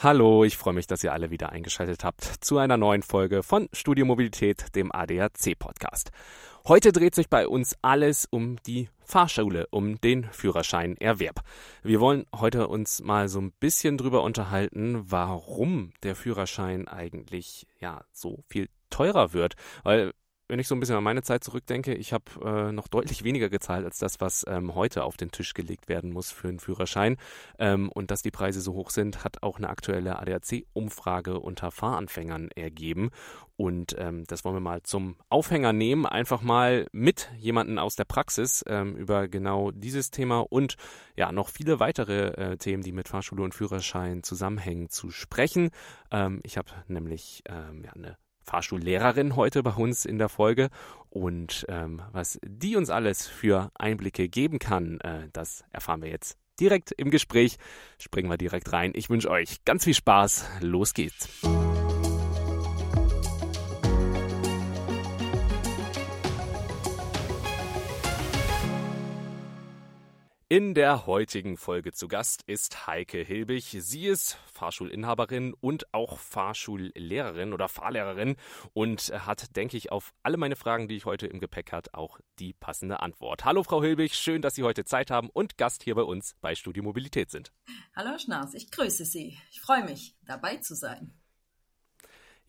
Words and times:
Hallo, 0.00 0.44
ich 0.44 0.56
freue 0.56 0.74
mich, 0.74 0.86
dass 0.86 1.02
ihr 1.02 1.12
alle 1.12 1.32
wieder 1.32 1.50
eingeschaltet 1.50 2.04
habt 2.04 2.22
zu 2.22 2.58
einer 2.58 2.76
neuen 2.76 3.02
Folge 3.02 3.42
von 3.42 3.68
Studio 3.72 4.06
Mobilität, 4.06 4.76
dem 4.76 4.92
ADAC 4.92 5.58
Podcast. 5.58 6.12
Heute 6.68 6.92
dreht 6.92 7.16
sich 7.16 7.28
bei 7.28 7.48
uns 7.48 7.74
alles 7.82 8.24
um 8.30 8.62
die 8.62 8.90
Fahrschule, 9.00 9.66
um 9.72 10.00
den 10.00 10.22
Führerscheinerwerb. 10.30 11.40
Wir 11.82 11.98
wollen 11.98 12.26
heute 12.32 12.68
uns 12.68 13.02
mal 13.02 13.28
so 13.28 13.40
ein 13.40 13.50
bisschen 13.58 13.98
drüber 13.98 14.22
unterhalten, 14.22 15.02
warum 15.10 15.90
der 16.04 16.14
Führerschein 16.14 16.86
eigentlich 16.86 17.66
ja 17.80 18.04
so 18.12 18.44
viel 18.46 18.68
teurer 18.90 19.32
wird, 19.32 19.56
weil 19.82 20.12
wenn 20.48 20.58
ich 20.58 20.66
so 20.66 20.74
ein 20.74 20.80
bisschen 20.80 20.96
an 20.96 21.04
meine 21.04 21.22
Zeit 21.22 21.44
zurückdenke, 21.44 21.94
ich 21.94 22.12
habe 22.12 22.24
äh, 22.42 22.72
noch 22.72 22.88
deutlich 22.88 23.22
weniger 23.22 23.48
gezahlt 23.48 23.84
als 23.84 23.98
das, 23.98 24.20
was 24.20 24.44
ähm, 24.48 24.74
heute 24.74 25.04
auf 25.04 25.16
den 25.16 25.30
Tisch 25.30 25.54
gelegt 25.54 25.88
werden 25.88 26.10
muss 26.10 26.30
für 26.30 26.48
einen 26.48 26.58
Führerschein. 26.58 27.16
Ähm, 27.58 27.90
und 27.92 28.10
dass 28.10 28.22
die 28.22 28.30
Preise 28.30 28.60
so 28.60 28.72
hoch 28.72 28.90
sind, 28.90 29.24
hat 29.24 29.42
auch 29.42 29.58
eine 29.58 29.68
aktuelle 29.68 30.18
ADAC-Umfrage 30.18 31.38
unter 31.38 31.70
Fahranfängern 31.70 32.50
ergeben. 32.52 33.10
Und 33.56 33.96
ähm, 33.98 34.24
das 34.26 34.44
wollen 34.44 34.56
wir 34.56 34.60
mal 34.60 34.82
zum 34.84 35.16
Aufhänger 35.28 35.72
nehmen, 35.72 36.06
einfach 36.06 36.42
mal 36.42 36.86
mit 36.92 37.28
jemanden 37.36 37.78
aus 37.78 37.96
der 37.96 38.04
Praxis 38.04 38.64
ähm, 38.68 38.96
über 38.96 39.28
genau 39.28 39.72
dieses 39.72 40.10
Thema 40.10 40.40
und 40.40 40.76
ja 41.16 41.32
noch 41.32 41.48
viele 41.48 41.80
weitere 41.80 42.28
äh, 42.28 42.56
Themen, 42.56 42.82
die 42.84 42.92
mit 42.92 43.08
Fahrschule 43.08 43.42
und 43.42 43.54
Führerschein 43.54 44.22
zusammenhängen, 44.22 44.88
zu 44.90 45.10
sprechen. 45.10 45.70
Ähm, 46.12 46.40
ich 46.44 46.56
habe 46.56 46.70
nämlich 46.86 47.42
ähm, 47.48 47.82
ja, 47.84 47.92
eine 47.92 48.16
Fahrschullehrerin 48.48 49.36
heute 49.36 49.62
bei 49.62 49.72
uns 49.72 50.04
in 50.04 50.18
der 50.18 50.28
Folge. 50.28 50.68
Und 51.10 51.66
ähm, 51.68 52.02
was 52.12 52.38
die 52.44 52.76
uns 52.76 52.90
alles 52.90 53.26
für 53.26 53.70
Einblicke 53.74 54.28
geben 54.28 54.58
kann, 54.58 55.00
äh, 55.00 55.28
das 55.32 55.64
erfahren 55.70 56.02
wir 56.02 56.10
jetzt 56.10 56.36
direkt 56.58 56.92
im 56.92 57.10
Gespräch. 57.10 57.56
Springen 57.98 58.30
wir 58.30 58.38
direkt 58.38 58.72
rein. 58.72 58.92
Ich 58.94 59.10
wünsche 59.10 59.30
euch 59.30 59.64
ganz 59.64 59.84
viel 59.84 59.94
Spaß. 59.94 60.46
Los 60.60 60.94
geht's. 60.94 61.28
In 70.50 70.72
der 70.72 71.04
heutigen 71.04 71.58
Folge 71.58 71.92
zu 71.92 72.08
Gast 72.08 72.42
ist 72.46 72.86
Heike 72.86 73.18
Hilbig. 73.18 73.64
Sie 73.64 74.06
ist 74.06 74.38
Fahrschulinhaberin 74.50 75.52
und 75.52 75.92
auch 75.92 76.18
Fahrschullehrerin 76.18 77.52
oder 77.52 77.68
Fahrlehrerin 77.68 78.36
und 78.72 79.12
hat, 79.26 79.56
denke 79.56 79.76
ich, 79.76 79.92
auf 79.92 80.14
alle 80.22 80.38
meine 80.38 80.56
Fragen, 80.56 80.88
die 80.88 80.96
ich 80.96 81.04
heute 81.04 81.26
im 81.26 81.38
Gepäck 81.38 81.70
hat, 81.70 81.92
auch 81.92 82.18
die 82.38 82.54
passende 82.54 83.00
Antwort. 83.00 83.44
Hallo 83.44 83.62
Frau 83.62 83.82
Hilbig, 83.82 84.14
schön, 84.14 84.40
dass 84.40 84.54
Sie 84.54 84.62
heute 84.62 84.86
Zeit 84.86 85.10
haben 85.10 85.28
und 85.28 85.58
Gast 85.58 85.82
hier 85.82 85.94
bei 85.94 86.00
uns 86.02 86.34
bei 86.40 86.54
Studio 86.54 86.82
Mobilität 86.82 87.30
sind. 87.30 87.52
Hallo 87.94 88.16
Schnaas, 88.16 88.54
ich 88.54 88.70
grüße 88.70 89.04
Sie. 89.04 89.38
Ich 89.50 89.60
freue 89.60 89.84
mich, 89.84 90.16
dabei 90.24 90.56
zu 90.56 90.74
sein. 90.74 91.12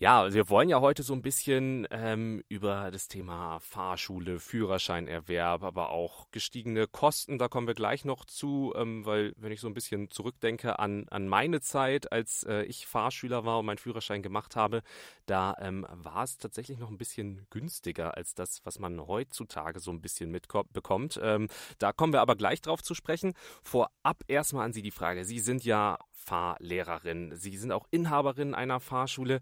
Ja, 0.02 0.32
wir 0.34 0.48
wollen 0.50 0.70
ja 0.70 0.80
heute 0.80 1.04
so 1.04 1.12
ein 1.12 1.22
bisschen 1.22 1.86
ähm, 1.92 2.42
über 2.48 2.90
das 2.90 3.10
Thema 3.10 3.60
Fahrschule, 3.60 4.40
Führerscheinerwerb, 4.40 5.62
aber 5.62 5.90
auch 5.90 6.32
gestiegene 6.32 6.88
Kosten, 6.88 7.38
da 7.38 7.50
kommen 7.50 7.68
wir 7.68 7.74
gleich 7.74 8.06
noch 8.06 8.24
zu, 8.24 8.72
ähm, 8.78 9.06
weil 9.06 9.34
wenn 9.36 9.52
ich 9.52 9.60
so 9.60 9.68
ein 9.68 9.74
bisschen 9.74 10.10
zurückdenke 10.10 10.80
an, 10.80 11.06
an 11.10 11.28
meine 11.28 11.60
Zeit, 11.60 12.14
als 12.14 12.44
äh, 12.44 12.64
ich 12.64 12.88
Fahrschüler 12.88 13.44
war 13.44 13.60
und 13.60 13.66
meinen 13.66 13.78
Führerschein 13.78 14.24
gemacht 14.24 14.56
habe, 14.56 14.84
da 15.26 15.58
ähm, 15.60 15.86
war 15.92 16.24
es 16.24 16.38
tatsächlich 16.38 16.80
noch 16.80 16.90
ein 16.92 16.98
bisschen 16.98 17.46
günstiger 17.50 18.16
als 18.16 18.34
das, 18.34 18.62
was 18.64 18.80
man 18.80 19.06
heutzutage 19.06 19.82
so 19.82 19.92
ein 19.92 20.00
bisschen 20.00 20.32
mitbekommt. 20.32 21.20
Ähm, 21.22 21.50
da 21.78 21.92
kommen 21.92 22.14
wir 22.14 22.22
aber 22.22 22.38
gleich 22.38 22.62
drauf 22.62 22.82
zu 22.82 22.96
sprechen. 22.96 23.34
Vorab 23.64 24.24
erstmal 24.30 24.64
an 24.64 24.72
Sie 24.72 24.82
die 24.82 24.92
Frage. 24.92 25.26
Sie 25.26 25.42
sind 25.42 25.66
ja 25.66 25.98
Fahrlehrerin. 26.30 27.36
Sie 27.36 27.58
sind 27.58 27.72
auch 27.72 27.88
Inhaberin 27.92 28.54
einer 28.54 28.80
Fahrschule. 28.80 29.42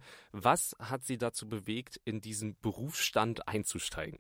Hat 0.80 1.04
Sie 1.04 1.18
dazu 1.18 1.50
bewegt, 1.50 2.00
in 2.06 2.22
diesen 2.22 2.58
Berufsstand 2.62 3.48
einzusteigen? 3.48 4.20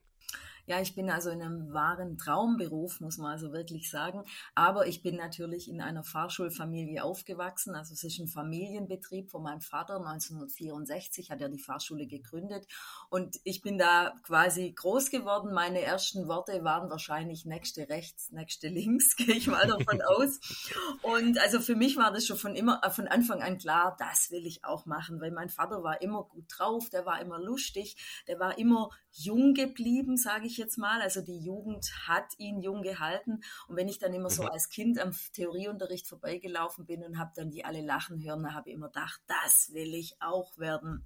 Ja, 0.70 0.82
ich 0.82 0.96
bin 0.96 1.10
also 1.10 1.30
in 1.30 1.42
einem 1.42 1.72
wahren 1.72 2.18
Traumberuf, 2.18 3.00
muss 3.00 3.18
man 3.18 3.31
also 3.31 3.53
wirklich 3.53 3.90
sagen. 3.90 4.25
Aber 4.53 4.86
ich 4.86 5.02
bin 5.02 5.16
natürlich 5.16 5.69
in 5.69 5.80
einer 5.80 6.03
Fahrschulfamilie 6.03 7.06
aufgewachsen. 7.06 7.74
Also 7.74 7.94
es 7.94 8.03
ist 8.03 8.19
ein 8.19 8.28
Familienbetrieb 8.28 9.31
von 9.31 9.44
meinem 9.44 9.62
Vater. 9.62 9.96
1964 9.96 11.31
hat 11.31 11.40
er 11.40 11.47
die 11.47 11.58
Fahrschule 11.58 12.06
gegründet. 12.06 12.68
Und 13.09 13.38
ich 13.46 13.62
bin 13.62 13.78
da 13.78 14.14
quasi 14.24 14.74
groß 14.74 15.09
geworden. 15.09 15.53
Meine 15.53 15.81
ersten 15.81 16.28
Worte 16.28 16.62
waren 16.66 16.90
wahrscheinlich 16.90 17.46
nächste 17.46 17.88
rechts, 17.88 18.30
nächste 18.34 18.68
links, 18.68 19.16
gehe 19.16 19.36
ich 19.36 19.47
mal 19.47 19.66
davon 19.66 20.02
aus. 20.06 20.41
Und 21.02 21.40
also 21.40 21.62
für 21.62 21.78
mich 21.78 21.96
war 21.96 22.12
das 22.12 22.25
schon 22.25 22.36
von 22.36 22.58
immer, 22.58 22.81
äh, 22.84 22.90
von 22.90 23.08
Anfang 23.08 23.41
an 23.41 23.58
klar, 23.58 23.96
das 23.97 24.31
will 24.31 24.46
ich 24.46 24.66
auch 24.66 24.86
machen, 24.86 25.22
weil 25.22 25.31
mein 25.31 25.47
Vater 25.47 25.81
war 25.81 26.02
immer 26.02 26.25
gut 26.25 26.44
drauf, 26.50 26.90
der 26.90 27.06
war 27.06 27.22
immer 27.22 27.40
lustig, 27.40 27.96
der 28.28 28.38
war 28.38 28.58
immer 28.58 28.90
jung 29.14 29.53
geblieben, 29.53 30.18
sage 30.18 30.46
ich 30.46 30.56
jetzt 30.57 30.78
mal. 30.78 31.01
Also 31.01 31.22
die 31.22 31.40
Jugend 31.40 31.91
hat 32.07 32.34
ihn 32.38 32.62
jung 32.62 32.81
gehalten. 32.81 33.41
Und 33.68 33.75
wenn 33.75 33.88
ich 33.88 34.00
dann 34.00 34.13
immer 34.13 34.29
so 34.29 34.44
mhm. 34.44 34.50
als 34.50 34.69
Kind 34.69 35.00
am 35.00 35.12
Theorieunterricht 35.34 36.07
vorbeigelaufen 36.07 36.85
bin 36.85 37.03
und 37.03 37.18
habe 37.18 37.31
dann 37.35 37.51
die 37.51 37.66
alle 37.66 37.81
lachen 37.81 38.23
hören, 38.23 38.44
dann 38.44 38.53
habe 38.53 38.69
ich 38.69 38.75
immer 38.75 38.88
gedacht, 38.88 39.22
das 39.28 39.72
will 39.73 39.94
ich 39.94 40.16
auch 40.22 40.57
werden. 40.57 41.06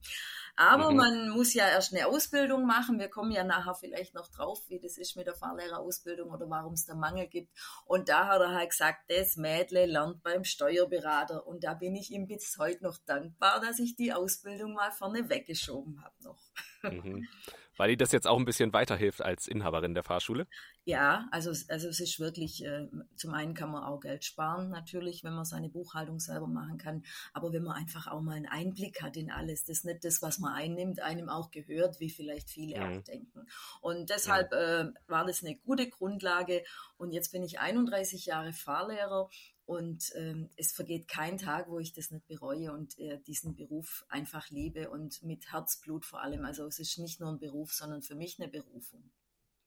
Aber 0.56 0.92
mhm. 0.92 0.98
man 0.98 1.30
muss 1.30 1.54
ja 1.54 1.68
erst 1.68 1.94
eine 1.94 2.08
Ausbildung 2.08 2.66
machen. 2.66 3.00
Wir 3.00 3.10
kommen 3.10 3.32
ja 3.32 3.44
nachher 3.44 3.76
vielleicht 3.76 4.14
noch 4.14 4.30
drauf, 4.30 4.60
wie 4.68 4.80
das 4.80 4.98
ist 4.98 5.16
mit 5.16 5.28
der 5.28 5.36
Fahrlehrerausbildung 5.36 6.30
oder 6.30 6.50
warum 6.50 6.74
es 6.74 6.86
da 6.86 6.96
Mangel 6.96 7.28
gibt. 7.28 7.52
Und 7.86 8.10
da 8.10 8.28
hat 8.28 8.42
er 8.42 8.54
halt 8.54 8.70
gesagt, 8.70 9.10
das 9.10 9.36
Mädle 9.38 9.86
lernt 9.86 10.24
beim 10.24 10.44
Steuerberater. 10.44 11.46
Und 11.46 11.64
da 11.64 11.74
bin 11.74 11.96
ich 11.96 12.12
ihm 12.12 12.28
bis 12.28 12.58
heute 12.58 12.84
noch 12.84 12.98
dankbar, 13.06 13.60
dass 13.60 13.80
ich 13.80 13.96
die 13.96 14.14
Ausbildung 14.14 14.74
mal 14.74 14.92
vorne 14.92 15.30
weggeschoben 15.30 16.04
habe 16.04 16.16
noch. 16.24 16.40
Mhm. 16.84 17.28
Weil 17.78 17.90
die 17.90 17.98
das 17.98 18.12
jetzt 18.12 18.28
auch 18.28 18.38
ein 18.38 18.46
bisschen 18.46 18.74
weiterhilft 18.74 19.22
als 19.22 19.48
Inhaberin 19.48 19.94
der 19.94 20.04
Fahrschule? 20.04 20.48
Ja, 20.84 21.28
also, 21.32 21.52
also 21.70 21.88
es 21.88 22.00
ist 22.00 22.20
wirklich, 22.20 22.66
äh, 22.66 22.88
zum 23.16 23.34
einen 23.34 23.54
kann 23.54 23.72
man 23.72 23.84
auch 23.84 24.00
Geld 24.00 24.26
sparen 24.26 24.70
natürlich, 24.70 25.24
wenn 25.24 25.34
man 25.34 25.46
seine 25.46 25.70
Buchhaltung 25.70 26.20
selber 26.20 26.48
machen 26.48 26.78
kann, 26.78 27.04
aber 27.34 27.54
wenn 27.54 27.64
man 27.64 27.76
einfach 27.76 28.08
auch 28.08 28.22
mal 28.22 28.36
einen 28.36 28.48
Einblick 28.48 29.02
hat 29.02 29.16
in 29.16 29.32
alles, 29.32 29.64
das 29.64 29.80
ist 29.80 29.86
nicht 29.86 30.04
das, 30.04 30.22
was 30.22 30.40
man 30.40 30.54
einnimmt, 30.54 31.02
einem 31.02 31.30
auch 31.30 31.52
gehört, 31.52 32.00
wie 32.00 32.10
vielleicht 32.10 32.50
viele 32.50 32.80
mhm. 32.80 32.84
auch 33.00 33.04
denken. 33.04 33.48
Und 33.82 34.10
deshalb 34.10 34.52
ja. 34.52 34.82
äh, 34.82 34.94
war 35.08 35.26
das 35.26 35.44
eine 35.44 35.56
gute 35.56 35.88
Grundlage 35.90 36.64
und 36.98 37.12
jetzt 37.12 37.32
bin 37.32 37.44
ich 37.44 37.60
31 37.60 38.26
Jahre 38.26 38.54
Fahrlehrer 38.54 39.30
und 39.72 40.12
ähm, 40.16 40.50
es 40.58 40.74
vergeht 40.74 41.08
kein 41.08 41.38
Tag, 41.38 41.70
wo 41.70 41.80
ich 41.80 41.94
das 41.94 42.12
nicht 42.12 42.28
bereue 42.28 42.74
und 42.74 43.00
äh, 43.00 43.22
diesen 43.26 43.56
Beruf 43.56 44.06
einfach 44.10 44.50
liebe 44.50 44.90
und 44.90 45.24
mit 45.24 45.50
Herzblut 45.50 46.06
vor 46.06 46.22
allem. 46.22 46.44
Also 46.44 46.66
es 46.66 46.78
ist 46.78 46.98
nicht 46.98 47.22
nur 47.22 47.30
ein 47.30 47.40
Beruf, 47.40 47.72
sondern 47.72 48.02
für 48.02 48.16
mich 48.16 48.38
eine 48.38 48.52
Berufung. 48.52 49.10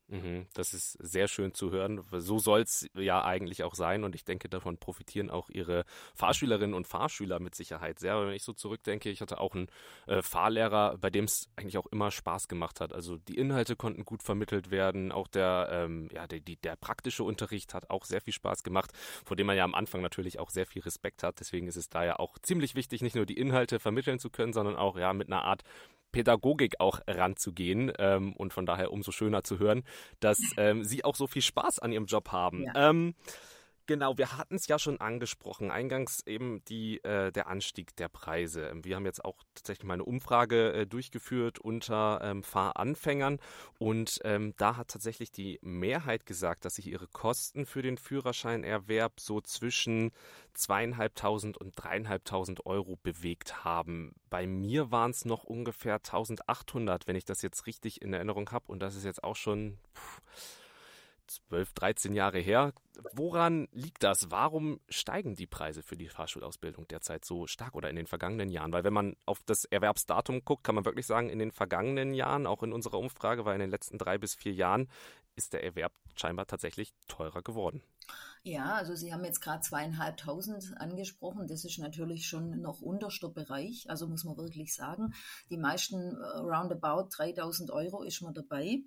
Mhm, 0.09 0.47
das 0.53 0.75
ist 0.75 0.93
sehr 1.01 1.29
schön 1.29 1.55
zu 1.55 1.71
hören. 1.71 2.03
So 2.13 2.39
soll 2.39 2.61
es 2.61 2.87
ja 2.95 3.25
eigentlich 3.25 3.63
auch 3.65 3.75
sein 3.75 4.05
und 4.05 4.15
ich 4.15 4.25
denke, 4.25 4.51
davon 4.51 4.77
profitieren 4.77 5.31
auch 5.31 5.49
Ihre 5.49 5.87
Fahrschülerinnen 6.15 6.75
und 6.75 6.87
Fahrschüler 6.87 7.41
mit 7.41 7.55
Sicherheit 7.55 7.99
sehr. 7.99 8.21
Wenn 8.21 8.35
ich 8.35 8.43
so 8.43 8.53
zurückdenke, 8.53 9.09
ich 9.09 9.23
hatte 9.23 9.41
auch 9.41 9.55
einen 9.55 9.69
äh, 10.07 10.21
Fahrlehrer, 10.21 10.99
bei 10.99 11.09
dem 11.09 11.25
es 11.25 11.49
eigentlich 11.57 11.79
auch 11.79 11.87
immer 11.87 12.11
Spaß 12.11 12.49
gemacht 12.49 12.81
hat. 12.81 12.93
Also 12.93 13.17
die 13.17 13.39
Inhalte 13.39 13.77
konnten 13.77 14.05
gut 14.05 14.23
vermittelt 14.23 14.71
werden, 14.71 15.11
auch 15.11 15.27
der, 15.27 15.69
ähm, 15.73 16.11
ja, 16.13 16.27
der, 16.27 16.41
die, 16.41 16.57
der 16.57 16.77
praktische 16.77 17.25
Unterricht 17.25 17.73
hat 17.73 17.89
auch 17.89 18.05
sehr 18.05 18.21
viel 18.21 18.35
Spaß 18.35 18.63
gemacht, 18.63 18.93
vor 19.25 19.37
dem 19.39 19.47
man 19.47 19.57
ja 19.57 19.65
am 19.65 19.75
Anfang 19.75 20.03
natürlich 20.03 20.39
auch 20.39 20.51
sehr 20.51 20.67
viel 20.67 20.83
Respekt 20.83 21.23
hat. 21.23 21.41
Deswegen 21.41 21.67
ist 21.67 21.77
es 21.77 21.89
da 21.89 22.05
ja 22.05 22.19
auch 22.19 22.39
ziemlich 22.41 22.75
wichtig, 22.75 23.01
nicht 23.01 23.17
nur 23.17 23.25
die 23.25 23.39
Inhalte 23.39 23.81
vermitteln 23.81 24.19
zu 24.19 24.29
können, 24.29 24.53
sondern 24.53 24.77
auch 24.77 24.99
ja 24.99 25.15
mit 25.15 25.29
einer 25.29 25.45
Art 25.45 25.65
Pädagogik 26.15 26.77
auch 26.79 27.01
ranzugehen 27.09 27.93
ähm, 27.99 28.35
und 28.35 28.53
von 28.53 28.67
daher 28.67 28.93
umso 28.93 29.11
schöner 29.11 29.43
zu 29.43 29.59
hören, 29.59 29.83
dass 30.21 30.39
ähm, 30.57 30.85
Sie 30.85 31.05
auch 31.05 31.17
so 31.17 31.27
viel 31.27 31.43
Spaß 31.43 31.81
an 31.81 31.91
Ihrem 31.91 32.07
Job 32.07 32.31
haben. 32.31 32.63
Ja. 32.63 32.91
Ähm, 32.91 33.15
Genau, 33.87 34.17
wir 34.17 34.39
hatten 34.39 34.55
es 34.55 34.67
ja 34.67 34.78
schon 34.78 34.99
angesprochen. 34.99 35.71
Eingangs 35.71 36.27
eben 36.27 36.65
die, 36.65 37.05
äh, 37.05 37.31
der 37.31 37.49
Anstieg 37.49 37.95
der 37.97 38.09
Preise. 38.09 38.72
Wir 38.82 38.97
haben 38.97 39.05
jetzt 39.05 39.23
auch 39.23 39.43
tatsächlich 39.55 39.85
mal 39.85 39.94
eine 39.94 40.05
Umfrage 40.05 40.73
äh, 40.73 40.87
durchgeführt 40.87 41.59
unter 41.59 42.20
ähm, 42.23 42.43
Fahranfängern 42.43 43.38
und 43.79 44.20
ähm, 44.25 44.55
da 44.56 44.79
hat 44.79 44.88
tatsächlich 44.88 45.32
die 45.32 45.59
Mehrheit 45.61 46.25
gesagt, 46.25 46.64
dass 46.64 46.76
sich 46.76 46.87
ihre 46.87 47.09
Kosten 47.09 47.67
für 47.67 47.82
den 47.82 47.99
Führerscheinerwerb 47.99 49.20
so 49.20 49.43
zwischen 49.43 50.12
zweieinhalbtausend 50.55 51.59
und 51.59 51.73
dreieinhalbtausend 51.76 52.64
Euro 52.64 52.97
bewegt 53.03 53.64
haben. 53.64 54.14
Bei 54.31 54.47
mir 54.47 54.93
waren 54.93 55.11
es 55.11 55.26
noch 55.26 55.44
ungefähr 55.44 55.97
1800, 55.97 57.06
wenn 57.06 57.17
ich 57.17 57.26
das 57.26 57.43
jetzt 57.43 57.67
richtig 57.67 58.00
in 58.00 58.14
Erinnerung 58.14 58.50
habe 58.50 58.64
und 58.69 58.81
das 58.81 58.97
ist 58.97 59.05
jetzt 59.05 59.23
auch 59.23 59.37
schon... 59.37 59.76
Pff, 59.94 60.23
12, 61.55 61.73
13 61.75 62.15
Jahre 62.15 62.41
her. 62.41 62.73
Woran 63.12 63.69
liegt 63.71 64.03
das? 64.03 64.33
Warum 64.33 64.81
steigen 64.89 65.37
die 65.37 65.47
Preise 65.47 65.85
für 65.85 65.97
die 65.97 66.09
Fahrschulausbildung 66.09 66.89
derzeit 66.89 67.25
so 67.25 67.47
stark 67.47 67.77
oder 67.77 67.91
in 67.91 67.97
den 67.97 68.09
vergangenen 68.09 68.51
Jahren? 68.51 68.73
Weil 68.73 68.83
wenn 68.83 68.93
man 68.93 69.17
auf 69.25 69.39
das 69.47 69.65
Erwerbsdatum 69.65 70.45
guckt, 70.45 70.65
kann 70.65 70.75
man 70.75 70.85
wirklich 70.85 71.06
sagen, 71.06 71.31
in 71.31 71.39
den 71.39 71.53
vergangenen 71.53 72.12
Jahren, 72.12 72.49
auch 72.49 72.65
in 72.65 72.73
unserer 72.73 72.99
Umfrage, 72.99 73.45
weil 73.45 73.55
in 73.55 73.61
den 73.61 73.71
letzten 73.71 73.99
drei 73.99 74.19
bis 74.19 74.35
vier 74.35 74.53
Jahren 74.53 74.89
ist 75.37 75.53
der 75.53 75.62
Erwerb 75.62 75.93
scheinbar 76.17 76.47
tatsächlich 76.47 76.93
teurer 77.06 77.43
geworden. 77.43 77.83
Ja, 78.43 78.75
also 78.75 78.97
Sie 78.97 79.12
haben 79.12 79.25
jetzt 79.25 79.41
gerade 79.41 79.62
zweieinhalbtausend 79.62 80.75
angesprochen. 80.79 81.47
Das 81.47 81.65
ist 81.65 81.79
natürlich 81.79 82.27
schon 82.27 82.61
noch 82.61 82.81
unterster 82.81 83.29
Bereich. 83.29 83.89
Also 83.89 84.09
muss 84.09 84.25
man 84.25 84.37
wirklich 84.37 84.75
sagen, 84.75 85.15
die 85.50 85.57
meisten 85.57 86.17
äh, 86.17 86.39
roundabout 86.39 87.09
3000 87.11 87.71
Euro 87.71 88.03
ist 88.03 88.23
man 88.23 88.35
dabei. 88.35 88.81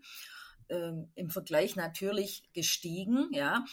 Ähm, 0.70 1.10
Im 1.16 1.30
Vergleich 1.30 1.76
natürlich 1.76 2.44
gestiegen, 2.54 3.30
ja. 3.32 3.64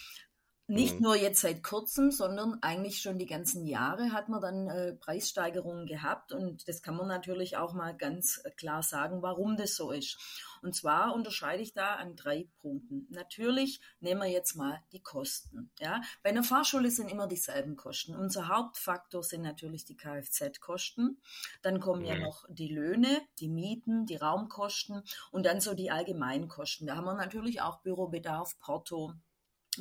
Nicht 0.66 0.94
mhm. 0.94 1.02
nur 1.02 1.16
jetzt 1.16 1.42
seit 1.42 1.62
kurzem, 1.62 2.10
sondern 2.10 2.62
eigentlich 2.62 3.02
schon 3.02 3.18
die 3.18 3.26
ganzen 3.26 3.66
Jahre 3.66 4.12
hat 4.12 4.30
man 4.30 4.40
dann 4.40 4.68
äh, 4.68 4.94
Preissteigerungen 4.94 5.86
gehabt 5.86 6.32
und 6.32 6.66
das 6.66 6.80
kann 6.80 6.96
man 6.96 7.06
natürlich 7.06 7.58
auch 7.58 7.74
mal 7.74 7.94
ganz 7.94 8.42
klar 8.56 8.82
sagen, 8.82 9.20
warum 9.20 9.58
das 9.58 9.76
so 9.76 9.90
ist. 9.90 10.16
Und 10.62 10.74
zwar 10.74 11.14
unterscheide 11.14 11.62
ich 11.62 11.74
da 11.74 11.96
an 11.96 12.16
drei 12.16 12.48
Punkten. 12.62 13.06
Natürlich 13.10 13.82
nehmen 14.00 14.22
wir 14.22 14.30
jetzt 14.30 14.54
mal 14.54 14.82
die 14.92 15.02
Kosten. 15.02 15.70
Ja, 15.80 16.00
bei 16.22 16.30
einer 16.30 16.42
Fahrschule 16.42 16.90
sind 16.90 17.10
immer 17.10 17.26
dieselben 17.26 17.76
Kosten. 17.76 18.16
Unser 18.16 18.48
Hauptfaktor 18.48 19.22
sind 19.22 19.42
natürlich 19.42 19.84
die 19.84 19.98
Kfz-Kosten. 19.98 21.20
Dann 21.60 21.78
kommen 21.78 22.00
mhm. 22.00 22.08
ja 22.08 22.18
noch 22.18 22.46
die 22.48 22.68
Löhne, 22.68 23.20
die 23.38 23.50
Mieten, 23.50 24.06
die 24.06 24.16
Raumkosten 24.16 25.02
und 25.30 25.44
dann 25.44 25.60
so 25.60 25.74
die 25.74 25.90
allgemeinen 25.90 26.48
Kosten. 26.48 26.86
Da 26.86 26.96
haben 26.96 27.04
wir 27.04 27.14
natürlich 27.14 27.60
auch 27.60 27.80
Bürobedarf, 27.82 28.58
Porto, 28.58 29.12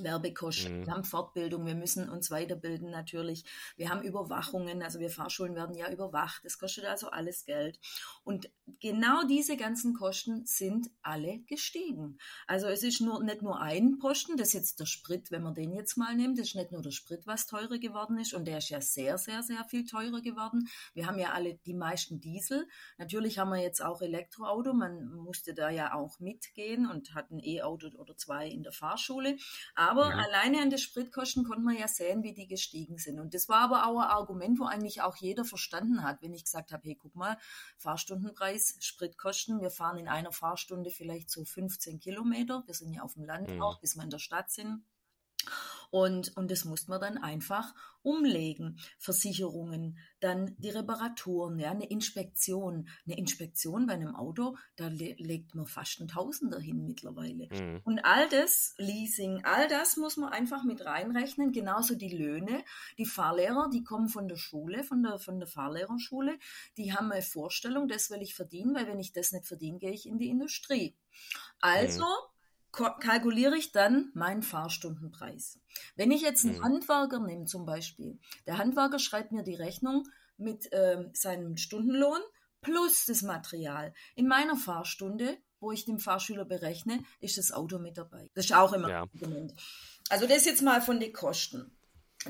Werbekosten, 0.02 0.80
mhm. 0.80 0.86
wir 0.86 0.94
haben 0.94 1.04
Fortbildung, 1.04 1.66
wir 1.66 1.76
müssen 1.76 2.10
uns 2.10 2.32
weiterbilden 2.32 2.90
natürlich, 2.90 3.44
wir 3.76 3.90
haben 3.90 4.02
Überwachungen, 4.02 4.82
also 4.82 5.00
wir 5.00 5.10
Fahrschulen 5.10 5.56
werden 5.56 5.76
ja 5.76 5.92
überwacht, 5.92 6.44
das 6.44 6.58
kostet 6.58 6.86
also 6.86 7.10
alles 7.10 7.46
Geld. 7.46 7.80
Und 8.24 8.50
genau 8.80 9.24
diese 9.28 9.58
ganzen 9.58 9.94
Kosten 9.94 10.46
sind 10.46 10.90
alle 11.02 11.40
gestiegen. 11.40 12.18
Also 12.48 12.68
es 12.68 12.84
ist 12.84 13.02
nur, 13.02 13.24
nicht 13.24 13.42
nur 13.42 13.62
ein 13.62 14.00
Posten, 14.00 14.38
das 14.38 14.50
ist 14.50 14.54
jetzt 14.54 14.80
der 14.80 14.86
Sprit, 14.86 15.32
wenn 15.32 15.44
man 15.44 15.56
den 15.56 15.74
jetzt 15.74 15.98
mal 15.98 16.16
nimmt, 16.16 16.40
das 16.40 16.48
ist 16.48 16.56
nicht 16.56 16.72
nur 16.72 16.82
der 16.82 16.92
Sprit, 16.92 17.28
was 17.28 17.46
teurer 17.46 17.78
geworden 17.78 18.18
ist 18.18 18.34
und 18.34 18.46
der 18.46 18.58
ist 18.58 18.70
ja 18.70 18.82
sehr, 18.82 19.18
sehr, 19.18 19.44
sehr 19.44 19.64
viel 19.66 19.86
teurer 19.86 20.22
geworden. 20.22 20.68
Wir 20.94 21.08
haben 21.08 21.20
ja 21.20 21.34
alle 21.34 21.56
die 21.66 21.74
meisten 21.74 22.20
Diesel. 22.20 22.68
Natürlich 22.98 23.38
haben 23.38 23.50
wir 23.50 23.62
jetzt 23.62 23.84
auch 23.84 24.02
Elektroauto, 24.02 24.74
man 24.74 25.14
musste 25.14 25.54
da 25.54 25.70
ja 25.70 25.94
auch 25.94 26.20
mitgehen 26.20 26.88
und 26.88 27.14
hat 27.14 27.32
ein 27.32 27.40
E-Auto 27.44 27.88
oder 27.98 28.16
zwei 28.18 28.48
in 28.48 28.64
der 28.64 28.72
Fahrschule. 28.72 29.38
Aber 29.76 29.83
ja. 30.10 30.18
alleine 30.18 30.62
an 30.62 30.70
den 30.70 30.80
Spritkosten 30.80 31.44
konnte 31.44 31.64
man 31.64 31.78
ja 31.78 31.88
sehen, 31.88 32.24
wie 32.24 32.34
die 32.34 32.48
gestiegen 32.48 32.98
sind. 32.98 33.20
Und 33.20 33.34
das 33.34 33.50
war 33.50 33.62
aber 33.62 33.88
auch 33.88 34.00
ein 34.00 34.10
Argument, 34.10 34.60
wo 34.60 34.66
eigentlich 34.66 35.02
auch 35.02 35.16
jeder 35.16 35.46
verstanden 35.46 36.04
hat, 36.04 36.22
wenn 36.22 36.34
ich 36.34 36.44
gesagt 36.46 36.72
habe, 36.72 36.84
hey, 36.84 36.96
guck 36.96 37.16
mal, 37.16 37.38
Fahrstundenpreis, 37.78 38.78
Spritkosten, 38.80 39.62
wir 39.62 39.72
fahren 39.72 39.98
in 39.98 40.08
einer 40.08 40.32
Fahrstunde 40.32 40.90
vielleicht 40.90 41.30
so 41.30 41.44
15 41.44 42.00
Kilometer. 42.00 42.64
Wir 42.66 42.74
sind 42.74 42.94
ja 42.94 43.02
auf 43.02 43.14
dem 43.14 43.26
Land 43.26 43.50
mhm. 43.50 43.62
auch, 43.62 43.80
bis 43.80 43.96
wir 43.96 44.04
in 44.04 44.10
der 44.10 44.20
Stadt 44.20 44.52
sind. 44.52 44.84
Und, 45.94 46.36
und 46.36 46.50
das 46.50 46.66
muss 46.66 46.88
man 46.88 47.00
dann 47.00 47.20
einfach 47.20 47.76
umlegen. 48.02 48.80
Versicherungen, 48.98 50.00
dann 50.20 50.56
die 50.58 50.72
Reparaturen, 50.72 51.60
ja, 51.60 51.70
eine 51.70 51.88
Inspektion. 51.88 52.90
Eine 53.06 53.20
Inspektion 53.20 53.86
bei 53.86 53.94
einem 53.94 54.16
Auto, 54.16 54.58
da 54.76 54.88
le 54.88 55.14
legt 55.20 55.54
man 55.54 55.68
fast 55.68 56.02
ein 56.02 56.08
Tausender 56.08 56.60
hin 56.60 56.88
mittlerweile. 56.88 57.48
Mhm. 57.48 57.82
Und 57.84 58.00
all 58.06 58.28
das, 58.30 58.74
Leasing, 58.80 59.46
all 59.46 59.68
das 59.68 59.96
muss 59.96 60.18
man 60.18 60.34
einfach 60.34 60.64
mit 60.64 60.84
reinrechnen. 60.84 61.52
Genauso 61.52 61.94
die 61.94 62.18
Löhne. 62.18 62.64
Die 62.98 63.06
Fahrlehrer, 63.06 63.70
die 63.72 63.84
kommen 63.84 64.10
von 64.10 64.28
der 64.28 64.38
Schule, 64.38 64.84
von 64.84 65.04
der, 65.04 65.20
von 65.20 65.38
der 65.38 65.48
Fahrlehrerschule, 65.48 66.40
die 66.76 66.94
haben 66.94 67.12
eine 67.12 67.22
Vorstellung, 67.22 67.88
das 67.88 68.10
will 68.10 68.24
ich 68.24 68.34
verdienen, 68.34 68.74
weil 68.74 68.88
wenn 68.88 69.00
ich 69.00 69.14
das 69.14 69.32
nicht 69.32 69.46
verdiene, 69.46 69.78
gehe 69.78 69.92
ich 69.92 70.08
in 70.08 70.18
die 70.18 70.30
Industrie. 70.30 70.96
Also, 71.62 72.02
mhm 72.02 72.33
kalkuliere 72.74 73.56
ich 73.56 73.72
dann 73.72 74.12
meinen 74.14 74.44
Fahrstundenpreis. 74.44 75.60
Wenn 75.96 76.12
ich 76.12 76.22
jetzt 76.22 76.44
einen 76.44 76.58
mhm. 76.58 76.64
Handwerker 76.64 77.20
nehme 77.20 77.46
zum 77.46 77.66
Beispiel, 77.66 78.20
der 78.46 78.58
Handwerker 78.58 79.00
schreibt 79.00 79.32
mir 79.32 79.44
die 79.44 79.56
Rechnung 79.56 80.08
mit 80.38 80.72
äh, 80.74 81.10
seinem 81.14 81.58
Stundenlohn 81.58 82.20
plus 82.62 83.06
das 83.06 83.22
Material. 83.22 83.94
In 84.16 84.28
meiner 84.28 84.56
Fahrstunde, 84.56 85.38
wo 85.60 85.72
ich 85.72 85.86
den 85.86 86.00
Fahrschüler 86.00 86.46
berechne, 86.46 87.04
ist 87.20 87.38
das 87.38 87.52
Auto 87.52 87.78
mit 87.80 87.98
dabei. 87.98 88.30
Das 88.34 88.46
ist 88.46 88.56
auch 88.56 88.74
immer 88.74 88.90
ja. 88.90 89.02
Argument. 89.02 89.54
Also 90.10 90.28
das 90.28 90.46
jetzt 90.46 90.62
mal 90.62 90.82
von 90.82 91.00
den 91.00 91.14
Kosten. 91.14 91.78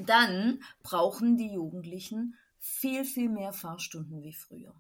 Dann 0.06 0.64
brauchen 0.82 1.38
die 1.38 1.54
Jugendlichen 1.54 2.36
viel, 2.60 3.06
viel 3.06 3.30
mehr 3.30 3.54
Fahrstunden 3.54 4.22
wie 4.24 4.34
früher. 4.34 4.76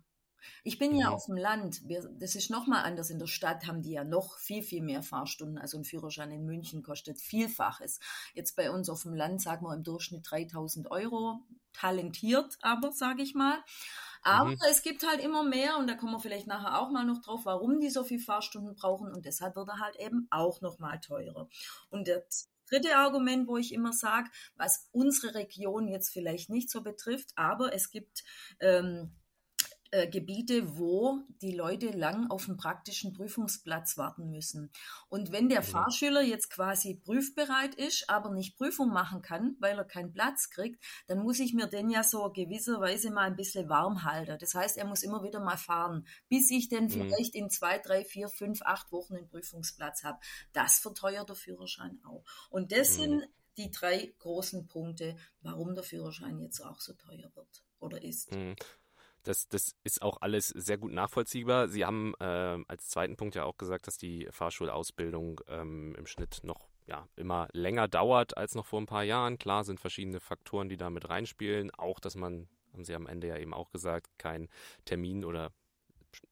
Ich 0.64 0.78
bin 0.78 0.96
ja 0.96 1.10
mhm. 1.10 1.14
auf 1.14 1.26
dem 1.26 1.38
Land. 1.38 1.88
Wir, 1.88 2.10
das 2.20 2.36
ist 2.36 2.50
nochmal 2.50 2.84
anders. 2.84 3.10
In 3.10 3.20
der 3.20 3.28
Stadt 3.28 3.68
haben 3.68 3.82
die 3.82 3.92
ja 3.92 4.04
noch 4.04 4.38
viel, 4.38 4.64
viel 4.64 4.82
mehr 4.82 5.04
Fahrstunden. 5.04 5.58
Also 5.58 5.78
ein 5.78 5.84
Führerschein 5.84 6.32
in 6.32 6.46
München 6.46 6.84
kostet 6.84 7.20
Vielfaches. 7.20 8.00
Jetzt 8.34 8.56
bei 8.56 8.72
uns 8.72 8.90
auf 8.90 9.04
dem 9.04 9.14
Land 9.14 9.42
sagen 9.42 9.66
wir 9.66 9.74
im 9.74 9.84
Durchschnitt 9.84 10.30
3000 10.30 10.90
Euro. 10.92 11.40
Talentiert 11.74 12.58
aber, 12.62 12.92
sage 12.92 13.24
ich 13.24 13.34
mal. 13.34 13.58
Aber 14.24 14.52
mhm. 14.52 14.58
es 14.70 14.82
gibt 14.82 15.06
halt 15.06 15.20
immer 15.20 15.44
mehr 15.44 15.78
und 15.78 15.88
da 15.88 15.96
kommen 15.96 16.14
wir 16.14 16.20
vielleicht 16.20 16.48
nachher 16.48 16.80
auch 16.80 16.90
mal 16.90 17.04
noch 17.06 17.22
drauf, 17.22 17.42
warum 17.44 17.82
die 17.82 17.90
so 17.90 18.04
viel 18.04 18.20
Fahrstunden 18.20 18.74
brauchen 18.76 19.12
und 19.12 19.26
deshalb 19.26 19.56
wird 19.58 19.68
er 19.68 19.80
halt 19.80 19.98
eben 19.98 20.28
auch 20.32 20.62
noch 20.62 20.80
mal 20.80 21.00
teurer. 21.00 21.50
Und 21.90 22.08
das 22.08 22.50
dritte 22.70 22.96
Argument, 22.96 23.48
wo 23.48 23.58
ich 23.58 23.74
immer 23.74 23.92
sage, 23.92 24.30
was 24.56 24.88
unsere 24.92 25.36
Region 25.36 25.88
jetzt 25.88 26.10
vielleicht 26.10 26.50
nicht 26.50 26.70
so 26.70 26.82
betrifft, 26.82 27.32
aber 27.36 27.74
es 27.74 27.92
gibt 27.92 28.24
ähm, 28.62 29.12
äh, 29.94 30.08
Gebiete, 30.08 30.76
wo 30.76 31.20
die 31.44 31.52
Leute 31.52 31.92
lang 31.92 32.28
auf 32.32 32.48
einen 32.48 32.58
praktischen 32.58 33.14
Prüfungsplatz 33.14 33.96
warten 33.96 34.32
müssen. 34.32 34.72
Und 35.08 35.32
wenn 35.32 35.50
der 35.50 35.62
mhm. 35.62 35.66
Fahrschüler 35.66 36.24
jetzt 36.24 36.50
quasi 36.50 36.96
prüfbereit 36.96 37.76
ist, 37.76 38.10
aber 38.10 38.32
nicht 38.32 38.58
Prüfung 38.58 38.90
machen 38.90 39.22
kann, 39.22 39.56
weil 39.60 39.78
er 39.78 39.86
keinen 39.86 40.12
Platz 40.12 40.50
kriegt, 40.50 40.84
dann 41.06 41.20
muss 41.20 41.40
ich 41.40 41.54
mir 41.54 41.68
den 41.68 41.92
ja 41.92 42.02
so 42.04 42.32
gewisserweise 42.32 43.12
mal 43.12 43.28
ein 43.28 43.36
bisschen 43.36 43.70
warm 43.70 44.04
halten. 44.04 44.36
Das 44.40 44.56
heißt, 44.56 44.78
er 44.78 44.86
muss 44.86 45.04
immer 45.04 45.22
wieder 45.22 45.40
mal 45.40 45.58
fahren, 45.58 46.08
bis 46.28 46.50
ich 46.50 46.70
denn 46.70 46.86
mhm. 46.86 46.90
vielleicht 46.90 47.36
in 47.36 47.52
zwei, 47.52 47.78
drei, 47.78 48.04
vier, 48.04 48.30
fünf, 48.30 48.64
acht 48.64 48.92
Wochen 48.92 49.16
einen 49.16 49.28
Prüfungsplatz 49.28 50.04
habe. 50.04 50.18
Das 50.54 50.80
verteuert 50.80 51.30
der 51.30 51.36
Führerschein 51.36 52.00
auch. 52.04 52.26
Und 52.50 52.72
das 52.72 52.98
mhm. 52.98 53.02
sind 53.02 53.24
die 53.58 53.70
drei 53.70 54.12
großen 54.18 54.68
Punkte, 54.68 55.18
warum 55.42 55.76
der 55.76 55.84
Führerschein 55.84 56.40
jetzt 56.40 56.62
auch 56.62 56.80
so 56.80 56.94
teuer 56.94 57.32
wird 57.36 57.64
oder 57.80 58.02
ist. 58.02 58.32
Das, 59.24 59.48
das 59.48 59.76
ist 59.84 60.02
auch 60.02 60.18
alles 60.22 60.50
sehr 60.50 60.78
gut 60.78 60.92
nachvollziehbar. 60.92 61.68
Sie 61.70 61.86
haben 61.86 62.14
äh, 62.20 62.60
als 62.68 62.90
zweiten 62.90 63.16
Punkt 63.16 63.36
ja 63.36 63.46
auch 63.46 63.58
gesagt, 63.58 63.88
dass 63.88 63.98
die 63.98 64.28
Fahrschulausbildung 64.32 65.42
ähm, 65.48 65.96
im 65.96 66.06
Schnitt 66.06 66.42
noch 66.44 66.68
ja, 66.86 67.08
immer 67.16 67.48
länger 67.54 67.88
dauert 67.88 68.38
als 68.38 68.56
noch 68.56 68.66
vor 68.66 68.82
ein 68.82 68.86
paar 68.86 69.04
Jahren. 69.04 69.38
Klar 69.38 69.64
sind 69.64 69.80
verschiedene 69.80 70.20
Faktoren, 70.20 70.70
die 70.70 70.78
da 70.78 70.90
mit 70.90 71.10
reinspielen. 71.10 71.72
Auch, 71.72 72.00
dass 72.00 72.16
man, 72.16 72.50
haben 72.74 72.84
Sie 72.84 72.96
am 72.96 73.08
Ende 73.08 73.28
ja 73.28 73.38
eben 73.38 73.54
auch 73.54 73.72
gesagt, 73.72 74.08
keinen 74.18 74.50
Termin 74.86 75.24
oder 75.24 75.52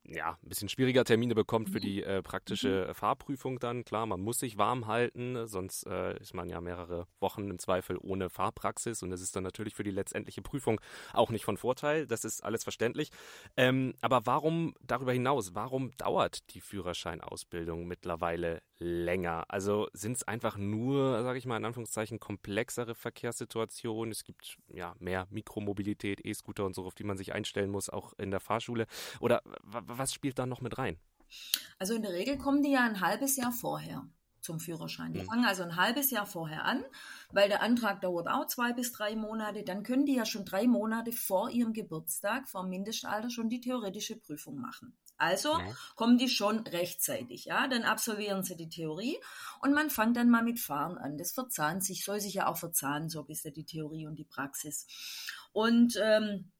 ja, 0.05 0.37
ein 0.41 0.49
bisschen 0.49 0.69
schwieriger 0.69 1.03
Termine 1.03 1.35
bekommt 1.35 1.69
für 1.69 1.77
mhm. 1.77 1.81
die 1.81 2.03
äh, 2.03 2.21
praktische 2.21 2.87
mhm. 2.89 2.95
Fahrprüfung 2.95 3.59
dann. 3.59 3.83
Klar, 3.83 4.05
man 4.05 4.21
muss 4.21 4.39
sich 4.39 4.57
warm 4.57 4.87
halten, 4.87 5.47
sonst 5.47 5.85
äh, 5.87 6.17
ist 6.19 6.33
man 6.33 6.49
ja 6.49 6.61
mehrere 6.61 7.07
Wochen 7.19 7.49
im 7.49 7.59
Zweifel 7.59 7.97
ohne 7.99 8.29
Fahrpraxis 8.29 9.03
und 9.03 9.09
das 9.09 9.21
ist 9.21 9.35
dann 9.35 9.43
natürlich 9.43 9.75
für 9.75 9.83
die 9.83 9.91
letztendliche 9.91 10.41
Prüfung 10.41 10.81
auch 11.13 11.29
nicht 11.29 11.45
von 11.45 11.57
Vorteil. 11.57 12.07
Das 12.07 12.25
ist 12.25 12.43
alles 12.43 12.63
verständlich. 12.63 13.11
Ähm, 13.57 13.93
aber 14.01 14.25
warum 14.25 14.73
darüber 14.81 15.13
hinaus, 15.13 15.55
warum 15.55 15.91
dauert 15.97 16.53
die 16.53 16.61
Führerscheinausbildung 16.61 17.85
mittlerweile 17.87 18.61
länger? 18.81 19.45
Also 19.47 19.87
sind 19.93 20.17
es 20.17 20.23
einfach 20.23 20.57
nur, 20.57 21.21
sage 21.23 21.37
ich 21.37 21.45
mal 21.45 21.57
in 21.57 21.65
Anführungszeichen, 21.65 22.19
komplexere 22.19 22.95
Verkehrssituationen? 22.95 24.11
Es 24.11 24.23
gibt 24.23 24.57
ja 24.67 24.95
mehr 24.99 25.27
Mikromobilität, 25.29 26.25
E-Scooter 26.25 26.65
und 26.65 26.75
so, 26.75 26.85
auf 26.85 26.95
die 26.95 27.03
man 27.03 27.17
sich 27.17 27.33
einstellen 27.33 27.69
muss, 27.69 27.89
auch 27.89 28.13
in 28.17 28.31
der 28.31 28.39
Fahrschule. 28.39 28.87
Oder 29.19 29.41
was 29.61 30.13
spielt 30.13 30.39
da 30.39 30.45
noch 30.45 30.61
mit 30.61 30.77
rein? 30.77 30.97
Also 31.79 31.95
in 31.95 32.01
der 32.01 32.13
Regel 32.13 32.37
kommen 32.37 32.61
die 32.61 32.71
ja 32.71 32.83
ein 32.83 32.99
halbes 32.99 33.37
Jahr 33.37 33.51
vorher 33.51 34.05
zum 34.41 34.59
Führerschein. 34.59 35.13
Die 35.13 35.21
mhm. 35.21 35.25
fangen 35.25 35.45
also 35.45 35.63
ein 35.63 35.75
halbes 35.75 36.11
Jahr 36.11 36.25
vorher 36.25 36.65
an, 36.65 36.83
weil 37.31 37.49
der 37.49 37.61
Antrag 37.61 38.01
dauert 38.01 38.27
auch 38.27 38.47
zwei 38.47 38.73
bis 38.73 38.91
drei 38.91 39.15
Monate. 39.15 39.63
Dann 39.63 39.83
können 39.83 40.05
die 40.05 40.15
ja 40.15 40.25
schon 40.25 40.45
drei 40.45 40.67
Monate 40.67 41.11
vor 41.11 41.49
ihrem 41.49 41.73
Geburtstag, 41.73 42.47
vor 42.47 42.63
Mindestalter, 42.63 43.29
schon 43.29 43.49
die 43.49 43.61
theoretische 43.61 44.17
Prüfung 44.17 44.59
machen. 44.59 44.97
Also 45.17 45.49
ja. 45.49 45.75
kommen 45.95 46.17
die 46.17 46.29
schon 46.29 46.59
rechtzeitig, 46.61 47.45
ja. 47.45 47.67
Dann 47.67 47.83
absolvieren 47.83 48.41
sie 48.43 48.55
die 48.55 48.69
Theorie 48.69 49.17
und 49.61 49.71
man 49.71 49.91
fängt 49.91 50.17
dann 50.17 50.31
mal 50.31 50.43
mit 50.43 50.59
Fahren 50.59 50.97
an. 50.97 51.17
Das 51.17 51.31
verzahnt 51.31 51.83
sich, 51.83 52.03
soll 52.03 52.19
sich 52.19 52.33
ja 52.33 52.47
auch 52.47 52.57
verzahnen, 52.57 53.07
so 53.07 53.19
ein 53.19 53.27
bisschen 53.27 53.53
die 53.53 53.65
Theorie 53.65 54.07
und 54.07 54.15
die 54.15 54.25
Praxis. 54.25 54.87
Und 55.53 55.95
ähm, 56.01 56.51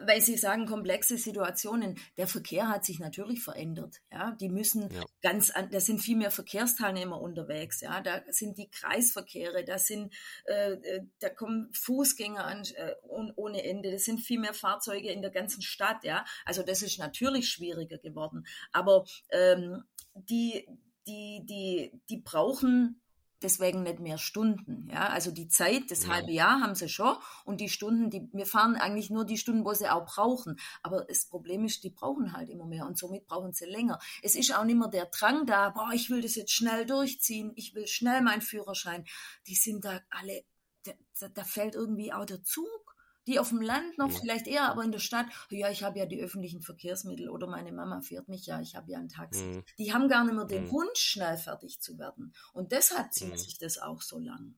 weil 0.00 0.20
Sie 0.20 0.36
sagen, 0.36 0.66
komplexe 0.66 1.18
Situationen. 1.18 1.98
Der 2.16 2.26
Verkehr 2.26 2.68
hat 2.68 2.84
sich 2.84 2.98
natürlich 2.98 3.42
verändert. 3.42 4.00
Ja, 4.12 4.32
die 4.32 4.48
müssen 4.48 4.90
ja. 4.90 5.04
ganz, 5.22 5.50
an, 5.50 5.70
da 5.70 5.80
sind 5.80 6.00
viel 6.00 6.16
mehr 6.16 6.30
Verkehrsteilnehmer 6.30 7.20
unterwegs. 7.20 7.80
Ja, 7.80 8.00
da 8.00 8.22
sind 8.28 8.58
die 8.58 8.70
Kreisverkehre, 8.70 9.64
da 9.64 9.78
sind, 9.78 10.14
äh, 10.46 10.72
äh 10.72 11.02
da 11.20 11.28
kommen 11.28 11.72
Fußgänger 11.72 12.44
an 12.44 12.62
äh, 12.76 12.94
ohne 13.08 13.64
Ende. 13.64 13.90
Das 13.90 14.04
sind 14.04 14.20
viel 14.20 14.40
mehr 14.40 14.54
Fahrzeuge 14.54 15.10
in 15.10 15.22
der 15.22 15.30
ganzen 15.30 15.62
Stadt. 15.62 16.04
Ja, 16.04 16.24
also 16.44 16.62
das 16.62 16.82
ist 16.82 16.98
natürlich 16.98 17.48
schwieriger 17.48 17.98
geworden. 17.98 18.46
Aber 18.72 19.04
ähm, 19.30 19.84
die, 20.14 20.66
die, 21.06 21.44
die, 21.44 22.00
die 22.08 22.18
brauchen 22.18 23.00
deswegen 23.42 23.82
nicht 23.82 24.00
mehr 24.00 24.18
Stunden. 24.18 24.88
Ja, 24.90 25.08
also 25.08 25.30
die 25.30 25.48
Zeit, 25.48 25.90
das 25.90 26.04
ja. 26.04 26.14
halbe 26.14 26.32
Jahr 26.32 26.60
haben 26.60 26.74
sie 26.74 26.88
schon 26.88 27.16
und 27.44 27.60
die 27.60 27.68
Stunden, 27.68 28.10
die 28.10 28.28
wir 28.32 28.46
fahren 28.46 28.76
eigentlich 28.76 29.10
nur 29.10 29.24
die 29.24 29.38
Stunden, 29.38 29.64
wo 29.64 29.72
sie 29.74 29.88
auch 29.88 30.06
brauchen. 30.06 30.58
Aber 30.82 31.04
das 31.04 31.26
Problem 31.26 31.64
ist, 31.64 31.84
die 31.84 31.90
brauchen 31.90 32.32
halt 32.32 32.50
immer 32.50 32.66
mehr 32.66 32.86
und 32.86 32.98
somit 32.98 33.26
brauchen 33.26 33.52
sie 33.52 33.66
länger. 33.66 33.98
Es 34.22 34.34
ist 34.34 34.54
auch 34.56 34.64
nicht 34.64 34.78
mehr 34.78 34.88
der 34.88 35.06
Drang 35.06 35.46
da, 35.46 35.70
boah, 35.70 35.90
ich 35.92 36.10
will 36.10 36.22
das 36.22 36.34
jetzt 36.34 36.52
schnell 36.52 36.86
durchziehen, 36.86 37.52
ich 37.56 37.74
will 37.74 37.86
schnell 37.86 38.22
meinen 38.22 38.42
Führerschein. 38.42 39.04
Die 39.46 39.54
sind 39.54 39.84
da 39.84 40.00
alle, 40.10 40.44
da, 40.84 41.28
da 41.28 41.44
fällt 41.44 41.74
irgendwie 41.74 42.12
auch 42.12 42.26
der 42.26 42.42
Zug 42.42 42.93
die 43.26 43.38
auf 43.38 43.48
dem 43.48 43.60
Land 43.60 43.98
noch 43.98 44.10
vielleicht 44.10 44.46
eher, 44.46 44.70
aber 44.70 44.84
in 44.84 44.92
der 44.92 44.98
Stadt, 44.98 45.26
ja, 45.50 45.70
ich 45.70 45.82
habe 45.82 45.98
ja 45.98 46.06
die 46.06 46.20
öffentlichen 46.20 46.60
Verkehrsmittel 46.60 47.28
oder 47.28 47.46
meine 47.46 47.72
Mama 47.72 48.00
fährt 48.00 48.28
mich 48.28 48.46
ja, 48.46 48.60
ich 48.60 48.76
habe 48.76 48.90
ja 48.90 48.98
ein 48.98 49.08
Taxi. 49.08 49.44
Mhm. 49.44 49.64
Die 49.78 49.92
haben 49.92 50.08
gar 50.08 50.24
nicht 50.24 50.34
mehr 50.34 50.44
den 50.44 50.64
mhm. 50.64 50.70
Wunsch, 50.70 51.00
schnell 51.00 51.36
fertig 51.36 51.80
zu 51.80 51.98
werden. 51.98 52.34
Und 52.52 52.72
deshalb 52.72 53.12
zieht 53.12 53.30
mhm. 53.30 53.36
sich 53.36 53.58
das 53.58 53.78
auch 53.78 54.02
so 54.02 54.18
lang. 54.18 54.54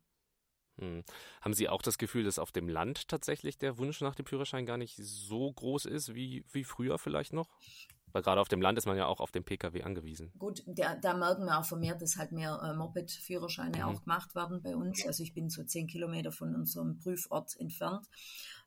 Mhm. 0.77 1.05
Haben 1.41 1.55
Sie 1.55 1.69
auch 1.69 1.83
das 1.83 1.99
Gefühl, 1.99 2.25
dass 2.25 2.39
auf 2.39 2.53
dem 2.53 2.69
Land 2.69 3.09
tatsächlich 3.09 3.59
der 3.59 3.79
Wunsch 3.79 4.01
nach 4.01 4.15
dem 4.15 4.27
Führerschein 4.27 4.67
gar 4.67 4.77
nicht 4.77 4.97
so 4.97 5.53
groß 5.53 5.87
ist 5.87 6.15
wie, 6.15 6.45
wie 6.53 6.65
früher 6.65 6.99
vielleicht 6.99 7.33
noch? 7.33 7.49
Weil 8.13 8.23
gerade 8.23 8.41
auf 8.41 8.49
dem 8.49 8.63
Land 8.63 8.79
ist 8.79 8.87
man 8.87 8.97
ja 8.97 9.07
auch 9.07 9.21
auf 9.21 9.31
den 9.31 9.45
Pkw 9.45 9.83
angewiesen. 9.83 10.33
Gut, 10.39 10.63
der, 10.67 10.97
da 10.97 11.15
merken 11.15 11.45
wir 11.45 11.59
auch 11.59 11.65
vermehrt, 11.65 12.01
dass 12.01 12.17
halt 12.17 12.33
mehr 12.33 12.61
äh, 12.63 12.75
Moped-Führerscheine 12.75 13.79
mhm. 13.79 13.83
auch 13.83 14.03
gemacht 14.03 14.35
werden 14.35 14.63
bei 14.63 14.75
uns. 14.77 15.07
Also 15.07 15.23
ich 15.23 15.35
bin 15.35 15.51
so 15.51 15.65
zehn 15.65 15.87
Kilometer 15.87 16.33
von 16.33 16.55
unserem 16.55 16.99
Prüfort 16.99 17.57
entfernt 17.59 18.07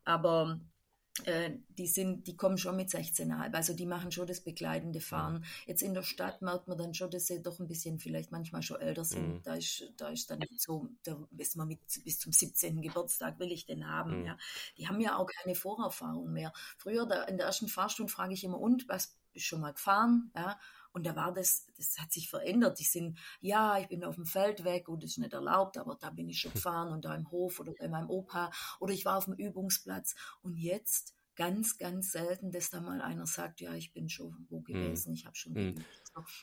aber 0.03 0.59
äh, 1.25 1.51
die 1.69 1.87
sind, 1.87 2.27
die 2.27 2.37
kommen 2.37 2.57
schon 2.57 2.75
mit 2.75 2.89
16,5. 2.89 3.53
Also 3.53 3.73
die 3.73 3.85
machen 3.85 4.11
schon 4.11 4.27
das 4.27 4.41
begleitende 4.41 5.01
Fahren. 5.01 5.45
Jetzt 5.65 5.81
in 5.81 5.93
der 5.93 6.03
Stadt 6.03 6.41
merkt 6.41 6.67
man 6.67 6.77
dann 6.77 6.93
schon, 6.93 7.11
dass 7.11 7.27
sie 7.27 7.41
doch 7.41 7.59
ein 7.59 7.67
bisschen 7.67 7.99
vielleicht 7.99 8.31
manchmal 8.31 8.61
schon 8.61 8.79
älter 8.79 9.05
sind. 9.05 9.27
Mhm. 9.27 9.41
Da 9.43 9.55
ist, 9.55 9.91
da 9.97 10.09
ist 10.09 10.29
dann 10.29 10.39
nicht 10.39 10.61
so, 10.61 10.87
da 11.03 11.17
ist 11.37 11.55
man 11.55 11.67
mit 11.67 11.79
bis 12.03 12.19
zum 12.19 12.31
17. 12.31 12.81
Geburtstag 12.81 13.39
will 13.39 13.51
ich 13.51 13.65
den 13.65 13.87
haben. 13.87 14.21
Mhm. 14.21 14.25
Ja. 14.27 14.37
Die 14.77 14.87
haben 14.87 15.01
ja 15.01 15.17
auch 15.17 15.27
keine 15.27 15.55
Vorerfahrung 15.55 16.31
mehr. 16.31 16.53
Früher 16.77 17.05
da, 17.05 17.23
in 17.23 17.37
der 17.37 17.47
ersten 17.47 17.67
Fahrstunde 17.67 18.11
frage 18.11 18.33
ich 18.33 18.43
immer, 18.43 18.59
und 18.59 18.87
was 18.87 19.17
bist 19.33 19.45
du 19.45 19.49
schon 19.49 19.61
mal 19.61 19.73
gefahren? 19.73 20.31
Ja. 20.35 20.59
Und 20.91 21.05
da 21.05 21.15
war 21.15 21.33
das, 21.33 21.67
das 21.77 21.97
hat 21.99 22.11
sich 22.11 22.29
verändert. 22.29 22.79
Die 22.79 22.83
sind, 22.83 23.17
ja, 23.39 23.77
ich 23.79 23.87
bin 23.87 24.03
auf 24.03 24.15
dem 24.15 24.25
Feld 24.25 24.63
weg 24.63 24.89
und 24.89 25.03
das 25.03 25.11
ist 25.11 25.17
nicht 25.17 25.33
erlaubt, 25.33 25.77
aber 25.77 25.95
da 25.99 26.09
bin 26.09 26.29
ich 26.29 26.39
schon 26.39 26.53
gefahren 26.53 26.91
und 26.91 27.05
da 27.05 27.15
im 27.15 27.29
Hof 27.31 27.59
oder 27.59 27.73
bei 27.77 27.87
meinem 27.87 28.09
Opa 28.09 28.51
oder 28.79 28.93
ich 28.93 29.05
war 29.05 29.17
auf 29.17 29.25
dem 29.25 29.35
Übungsplatz. 29.35 30.15
Und 30.41 30.55
jetzt 30.55 31.13
ganz, 31.35 31.77
ganz 31.77 32.11
selten, 32.11 32.51
dass 32.51 32.69
da 32.69 32.81
mal 32.81 33.01
einer 33.01 33.25
sagt, 33.25 33.61
ja, 33.61 33.73
ich 33.73 33.93
bin 33.93 34.09
schon 34.09 34.45
wo 34.49 34.57
hm. 34.57 34.63
gewesen, 34.65 35.13
ich 35.13 35.25
habe 35.25 35.35
schon 35.35 35.55
hm. 35.55 35.75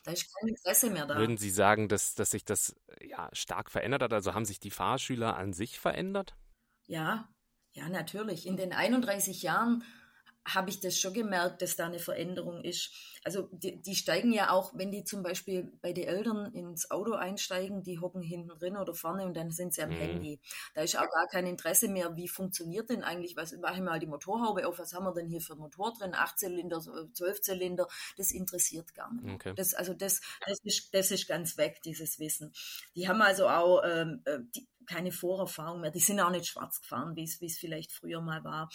Da 0.04 0.12
ist 0.12 0.32
kein 0.34 0.48
Interesse 0.48 0.90
mehr 0.90 1.06
da. 1.06 1.18
Würden 1.18 1.36
Sie 1.36 1.50
sagen, 1.50 1.88
dass, 1.88 2.14
dass 2.14 2.30
sich 2.30 2.46
das 2.46 2.74
ja, 3.02 3.28
stark 3.32 3.70
verändert 3.70 4.02
hat? 4.02 4.12
Also 4.14 4.32
haben 4.32 4.46
sich 4.46 4.58
die 4.58 4.70
Fahrschüler 4.70 5.36
an 5.36 5.52
sich 5.52 5.78
verändert? 5.78 6.34
Ja, 6.86 7.28
ja, 7.72 7.90
natürlich. 7.90 8.46
In 8.46 8.56
den 8.56 8.72
31 8.72 9.42
Jahren 9.42 9.84
habe 10.46 10.70
ich 10.70 10.80
das 10.80 10.98
schon 10.98 11.12
gemerkt, 11.12 11.60
dass 11.60 11.76
da 11.76 11.86
eine 11.86 11.98
Veränderung 11.98 12.62
ist. 12.62 12.92
Also 13.24 13.48
die, 13.50 13.80
die, 13.82 13.96
steigen 13.96 14.32
ja 14.32 14.50
auch, 14.50 14.72
wenn 14.74 14.92
die 14.92 15.02
zum 15.02 15.22
Beispiel 15.24 15.72
bei 15.82 15.92
den 15.92 16.06
Eltern 16.06 16.52
ins 16.54 16.90
Auto 16.90 17.14
einsteigen, 17.14 17.82
die 17.82 17.98
hocken 17.98 18.22
hinten 18.22 18.50
drin 18.50 18.76
oder 18.76 18.94
vorne 18.94 19.24
und 19.24 19.36
dann 19.36 19.50
sind 19.50 19.74
sie 19.74 19.82
am 19.82 19.90
mhm. 19.90 19.96
Handy. 19.96 20.40
Da 20.74 20.82
ist 20.82 20.96
auch 20.96 21.10
gar 21.10 21.26
kein 21.26 21.46
Interesse 21.46 21.88
mehr, 21.88 22.16
wie 22.16 22.28
funktioniert 22.28 22.88
denn 22.88 23.02
eigentlich, 23.02 23.36
was 23.36 23.52
mache 23.56 23.74
ich 23.74 23.80
mal 23.80 23.98
die 23.98 24.06
Motorhaube 24.06 24.66
auf, 24.68 24.78
was 24.78 24.92
haben 24.92 25.04
wir 25.04 25.14
denn 25.14 25.26
hier 25.26 25.40
für 25.40 25.56
Motor 25.56 25.92
drin, 25.98 26.14
8 26.14 26.38
Zylinder, 26.38 26.80
12 26.80 27.40
Zylinder, 27.40 27.88
das 28.16 28.30
interessiert 28.30 28.94
gar 28.94 29.12
nicht. 29.12 29.34
Okay. 29.34 29.54
Das, 29.56 29.74
also 29.74 29.94
das, 29.94 30.20
das, 30.46 30.58
ist, 30.62 30.94
das 30.94 31.10
ist 31.10 31.26
ganz 31.26 31.58
weg, 31.58 31.82
dieses 31.84 32.20
Wissen. 32.20 32.52
Die 32.94 33.08
haben 33.08 33.20
also 33.20 33.48
auch, 33.48 33.82
ähm, 33.84 34.22
äh, 34.24 34.38
die, 34.54 34.68
keine 34.86 35.12
Vorerfahrung 35.12 35.80
mehr. 35.80 35.90
Die 35.90 36.00
sind 36.00 36.20
auch 36.20 36.30
nicht 36.30 36.46
schwarz 36.46 36.80
gefahren, 36.80 37.16
wie 37.16 37.24
es, 37.24 37.40
wie 37.40 37.46
es 37.46 37.58
vielleicht 37.58 37.92
früher 37.92 38.20
mal 38.20 38.44
war. 38.44 38.70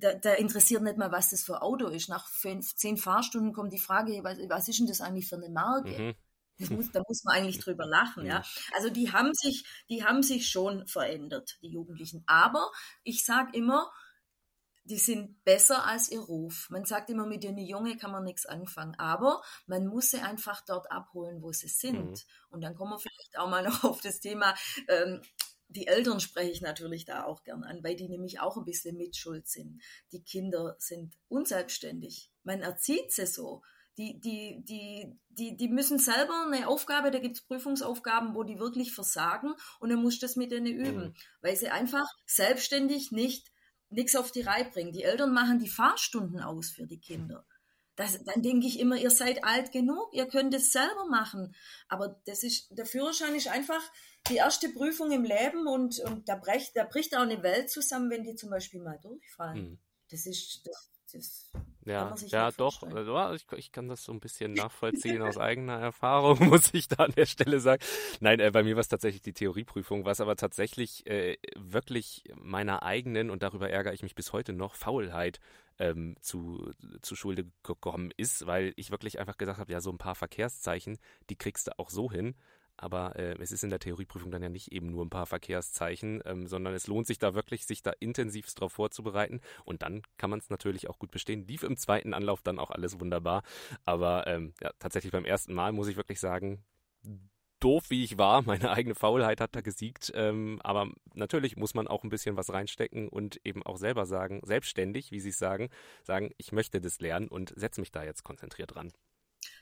Da, 0.00 0.14
da 0.14 0.32
interessiert 0.34 0.82
nicht 0.82 0.96
mal, 0.96 1.12
was 1.12 1.30
das 1.30 1.44
für 1.44 1.56
ein 1.56 1.62
Auto 1.62 1.88
ist. 1.88 2.08
Nach 2.08 2.26
fünf, 2.28 2.74
zehn 2.74 2.96
Fahrstunden 2.96 3.52
kommt 3.52 3.72
die 3.72 3.78
Frage, 3.78 4.20
was, 4.22 4.38
was 4.48 4.68
ist 4.68 4.78
denn 4.78 4.86
das 4.86 5.00
eigentlich 5.00 5.28
für 5.28 5.36
eine 5.36 5.50
Marke? 5.50 6.14
Mhm. 6.58 6.76
Muss, 6.76 6.92
da 6.92 7.02
muss 7.08 7.24
man 7.24 7.34
eigentlich 7.34 7.58
drüber 7.58 7.84
lachen, 7.84 8.26
ja. 8.26 8.42
Also 8.76 8.88
die 8.88 9.12
haben 9.12 9.34
sich, 9.34 9.64
die 9.88 10.04
haben 10.04 10.22
sich 10.22 10.48
schon 10.48 10.86
verändert, 10.86 11.58
die 11.62 11.68
Jugendlichen. 11.68 12.22
Aber 12.26 12.70
ich 13.02 13.24
sage 13.24 13.56
immer, 13.56 13.90
die 14.84 14.98
sind 14.98 15.42
besser 15.44 15.86
als 15.86 16.10
ihr 16.10 16.20
Ruf. 16.20 16.68
Man 16.70 16.84
sagt 16.84 17.08
immer, 17.08 17.26
mit 17.26 17.42
den 17.42 17.56
Jungen 17.58 17.98
kann 17.98 18.12
man 18.12 18.22
nichts 18.22 18.44
anfangen, 18.44 18.94
aber 18.98 19.42
man 19.66 19.86
muss 19.86 20.10
sie 20.10 20.20
einfach 20.20 20.60
dort 20.60 20.92
abholen, 20.92 21.42
wo 21.42 21.52
sie 21.52 21.68
sind. 21.68 22.10
Mhm. 22.10 22.20
Und 22.50 22.60
dann 22.60 22.74
kommen 22.74 22.92
wir 22.92 22.98
vielleicht 22.98 23.38
auch 23.38 23.48
mal 23.48 23.64
noch 23.64 23.82
auf 23.84 24.00
das 24.02 24.20
Thema, 24.20 24.54
ähm, 24.88 25.22
die 25.68 25.86
Eltern 25.86 26.20
spreche 26.20 26.50
ich 26.50 26.60
natürlich 26.60 27.04
da 27.04 27.24
auch 27.24 27.42
gern 27.42 27.64
an, 27.64 27.82
weil 27.82 27.96
die 27.96 28.08
nämlich 28.08 28.40
auch 28.40 28.56
ein 28.56 28.64
bisschen 28.64 28.96
mitschuld 28.96 29.48
sind. 29.48 29.82
Die 30.12 30.22
Kinder 30.22 30.76
sind 30.78 31.16
unselbstständig. 31.28 32.30
Man 32.42 32.60
erzieht 32.60 33.12
sie 33.12 33.26
so. 33.26 33.62
Die, 33.96 34.20
die, 34.20 34.60
die, 34.64 35.16
die, 35.28 35.56
die 35.56 35.68
müssen 35.68 36.00
selber 36.00 36.46
eine 36.46 36.66
Aufgabe, 36.66 37.12
da 37.12 37.20
gibt 37.20 37.36
es 37.36 37.42
Prüfungsaufgaben, 37.42 38.34
wo 38.34 38.42
die 38.42 38.58
wirklich 38.58 38.92
versagen 38.92 39.54
und 39.78 39.88
dann 39.88 40.02
musst 40.02 40.20
du 40.20 40.26
das 40.26 40.34
mit 40.34 40.50
denen 40.50 40.66
üben, 40.66 41.04
mhm. 41.04 41.14
weil 41.42 41.56
sie 41.56 41.68
einfach 41.68 42.06
selbstständig 42.26 43.12
nicht 43.12 43.52
nichts 43.90 44.16
auf 44.16 44.32
die 44.32 44.42
Reihe 44.42 44.64
bringen. 44.64 44.92
Die 44.92 45.04
Eltern 45.04 45.32
machen 45.32 45.58
die 45.58 45.68
Fahrstunden 45.68 46.40
aus 46.40 46.70
für 46.70 46.86
die 46.86 46.98
Kinder. 46.98 47.46
Das, 47.96 48.22
dann 48.24 48.42
denke 48.42 48.66
ich 48.66 48.80
immer, 48.80 48.96
ihr 48.96 49.10
seid 49.10 49.44
alt 49.44 49.70
genug, 49.70 50.08
ihr 50.12 50.26
könnt 50.26 50.52
es 50.54 50.72
selber 50.72 51.06
machen. 51.08 51.54
Aber 51.88 52.20
das 52.26 52.42
ist, 52.42 52.76
der 52.76 52.86
Führerschein 52.86 53.34
ist 53.34 53.48
einfach 53.48 53.82
die 54.28 54.36
erste 54.36 54.68
Prüfung 54.70 55.12
im 55.12 55.22
Leben 55.22 55.66
und, 55.66 56.00
und 56.00 56.28
da, 56.28 56.36
bricht, 56.36 56.76
da 56.76 56.84
bricht 56.84 57.14
auch 57.16 57.20
eine 57.22 57.42
Welt 57.42 57.70
zusammen, 57.70 58.10
wenn 58.10 58.24
die 58.24 58.34
zum 58.34 58.50
Beispiel 58.50 58.80
mal 58.80 58.98
durchfallen. 59.00 59.56
Hm. 59.56 59.78
Das 60.10 60.26
ist, 60.26 60.62
das, 60.64 60.90
das 61.14 61.50
ja, 61.86 62.14
ja, 62.28 62.50
doch. 62.50 62.82
Also, 62.82 63.34
ich, 63.34 63.44
ich, 63.58 63.72
kann 63.72 63.88
das 63.88 64.04
so 64.04 64.12
ein 64.12 64.20
bisschen 64.20 64.52
nachvollziehen 64.54 65.22
aus 65.22 65.36
eigener 65.36 65.78
Erfahrung, 65.78 66.38
muss 66.48 66.72
ich 66.72 66.88
da 66.88 67.04
an 67.04 67.12
der 67.12 67.26
Stelle 67.26 67.60
sagen. 67.60 67.82
Nein, 68.20 68.40
äh, 68.40 68.50
bei 68.50 68.62
mir 68.62 68.74
war 68.76 68.80
es 68.80 68.88
tatsächlich 68.88 69.22
die 69.22 69.34
Theorieprüfung, 69.34 70.04
was 70.04 70.20
aber 70.20 70.36
tatsächlich 70.36 71.06
äh, 71.06 71.36
wirklich 71.56 72.24
meiner 72.36 72.82
eigenen, 72.82 73.30
und 73.30 73.42
darüber 73.42 73.68
ärgere 73.68 73.92
ich 73.92 74.02
mich 74.02 74.14
bis 74.14 74.32
heute 74.32 74.52
noch, 74.52 74.74
Faulheit 74.74 75.40
ähm, 75.78 76.16
zu, 76.20 76.70
zu 77.02 77.16
Schulde 77.16 77.46
gekommen 77.62 78.10
ist, 78.16 78.46
weil 78.46 78.72
ich 78.76 78.90
wirklich 78.90 79.18
einfach 79.18 79.36
gesagt 79.36 79.58
habe, 79.58 79.72
ja, 79.72 79.80
so 79.80 79.90
ein 79.90 79.98
paar 79.98 80.14
Verkehrszeichen, 80.14 80.98
die 81.28 81.36
kriegst 81.36 81.66
du 81.66 81.78
auch 81.78 81.90
so 81.90 82.10
hin. 82.10 82.34
Aber 82.76 83.16
äh, 83.16 83.36
es 83.40 83.52
ist 83.52 83.64
in 83.64 83.70
der 83.70 83.78
Theorieprüfung 83.78 84.30
dann 84.30 84.42
ja 84.42 84.48
nicht 84.48 84.72
eben 84.72 84.90
nur 84.90 85.04
ein 85.04 85.10
paar 85.10 85.26
Verkehrszeichen, 85.26 86.22
ähm, 86.24 86.46
sondern 86.46 86.74
es 86.74 86.86
lohnt 86.86 87.06
sich 87.06 87.18
da 87.18 87.34
wirklich, 87.34 87.66
sich 87.66 87.82
da 87.82 87.92
intensivst 88.00 88.58
darauf 88.58 88.72
vorzubereiten. 88.72 89.40
Und 89.64 89.82
dann 89.82 90.02
kann 90.18 90.30
man 90.30 90.38
es 90.38 90.50
natürlich 90.50 90.88
auch 90.88 90.98
gut 90.98 91.10
bestehen. 91.10 91.46
Lief 91.46 91.62
im 91.62 91.76
zweiten 91.76 92.14
Anlauf 92.14 92.42
dann 92.42 92.58
auch 92.58 92.70
alles 92.70 93.00
wunderbar. 93.00 93.42
Aber 93.84 94.26
ähm, 94.26 94.54
ja, 94.60 94.70
tatsächlich 94.78 95.12
beim 95.12 95.24
ersten 95.24 95.54
Mal 95.54 95.72
muss 95.72 95.88
ich 95.88 95.96
wirklich 95.96 96.20
sagen, 96.20 96.64
doof 97.64 97.84
wie 97.88 98.04
ich 98.04 98.18
war, 98.18 98.42
meine 98.46 98.70
eigene 98.70 98.94
Faulheit 98.94 99.40
hat 99.40 99.56
da 99.56 99.60
gesiegt. 99.62 100.12
Ähm, 100.14 100.60
aber 100.62 100.90
natürlich 101.14 101.56
muss 101.56 101.74
man 101.74 101.88
auch 101.88 102.04
ein 102.04 102.10
bisschen 102.10 102.36
was 102.36 102.52
reinstecken 102.52 103.08
und 103.08 103.40
eben 103.44 103.62
auch 103.62 103.78
selber 103.78 104.06
sagen, 104.06 104.40
selbstständig, 104.44 105.10
wie 105.12 105.20
Sie 105.20 105.30
es 105.30 105.38
sagen, 105.38 105.70
sagen, 106.02 106.30
ich 106.36 106.52
möchte 106.52 106.80
das 106.80 107.00
lernen 107.00 107.28
und 107.28 107.52
setze 107.56 107.80
mich 107.80 107.90
da 107.90 108.04
jetzt 108.04 108.22
konzentriert 108.22 108.74
dran. 108.74 108.92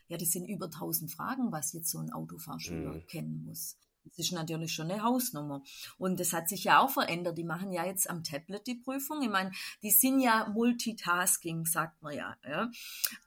Ja, 0.08 0.16
das 0.18 0.30
sind 0.30 0.46
über 0.46 0.66
1000 0.66 1.10
Fragen, 1.10 1.52
was 1.52 1.72
jetzt 1.72 1.90
so 1.90 1.98
ein 1.98 2.12
Autofahrschüler 2.12 2.94
mhm. 2.94 3.06
kennen 3.06 3.44
muss. 3.44 3.76
Das 4.04 4.18
ist 4.18 4.32
natürlich 4.32 4.72
schon 4.72 4.90
eine 4.90 5.02
Hausnummer. 5.02 5.62
Und 5.96 6.18
das 6.18 6.32
hat 6.32 6.48
sich 6.48 6.64
ja 6.64 6.80
auch 6.80 6.90
verändert. 6.90 7.38
Die 7.38 7.44
machen 7.44 7.72
ja 7.72 7.84
jetzt 7.84 8.10
am 8.10 8.24
Tablet 8.24 8.66
die 8.66 8.74
Prüfung. 8.74 9.22
Ich 9.22 9.30
meine, 9.30 9.52
die 9.82 9.90
sind 9.90 10.20
ja 10.20 10.48
Multitasking, 10.52 11.66
sagt 11.66 12.02
man 12.02 12.14
ja. 12.14 12.36
ja. 12.44 12.62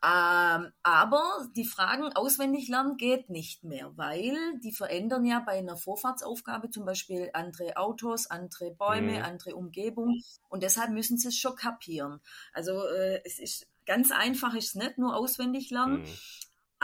Ähm, 0.04 0.72
aber 0.84 1.48
die 1.56 1.66
Fragen 1.66 2.12
auswendig 2.14 2.68
lernen 2.68 2.98
geht 2.98 3.30
nicht 3.30 3.64
mehr, 3.64 3.92
weil 3.96 4.36
die 4.60 4.74
verändern 4.74 5.26
ja 5.26 5.40
bei 5.40 5.54
einer 5.54 5.78
Vorfahrtsaufgabe 5.78 6.70
zum 6.70 6.86
Beispiel 6.86 7.30
andere 7.34 7.78
Autos, 7.78 8.28
andere 8.28 8.72
Bäume, 8.72 9.20
mhm. 9.20 9.24
andere 9.24 9.56
Umgebung. 9.56 10.22
Und 10.50 10.64
deshalb 10.64 10.92
müssen 10.92 11.18
sie 11.18 11.30
es 11.30 11.38
schon 11.38 11.56
kapieren. 11.56 12.20
Also 12.54 12.86
äh, 12.86 13.22
es 13.24 13.40
ist 13.40 13.68
ganz 13.86 14.12
einfach 14.12 14.54
ist 14.56 14.70
es 14.70 14.76
nicht, 14.76 14.98
nur 14.98 15.16
auswendig 15.16 15.70
lernen. 15.70 16.02
Mhm. 16.02 16.08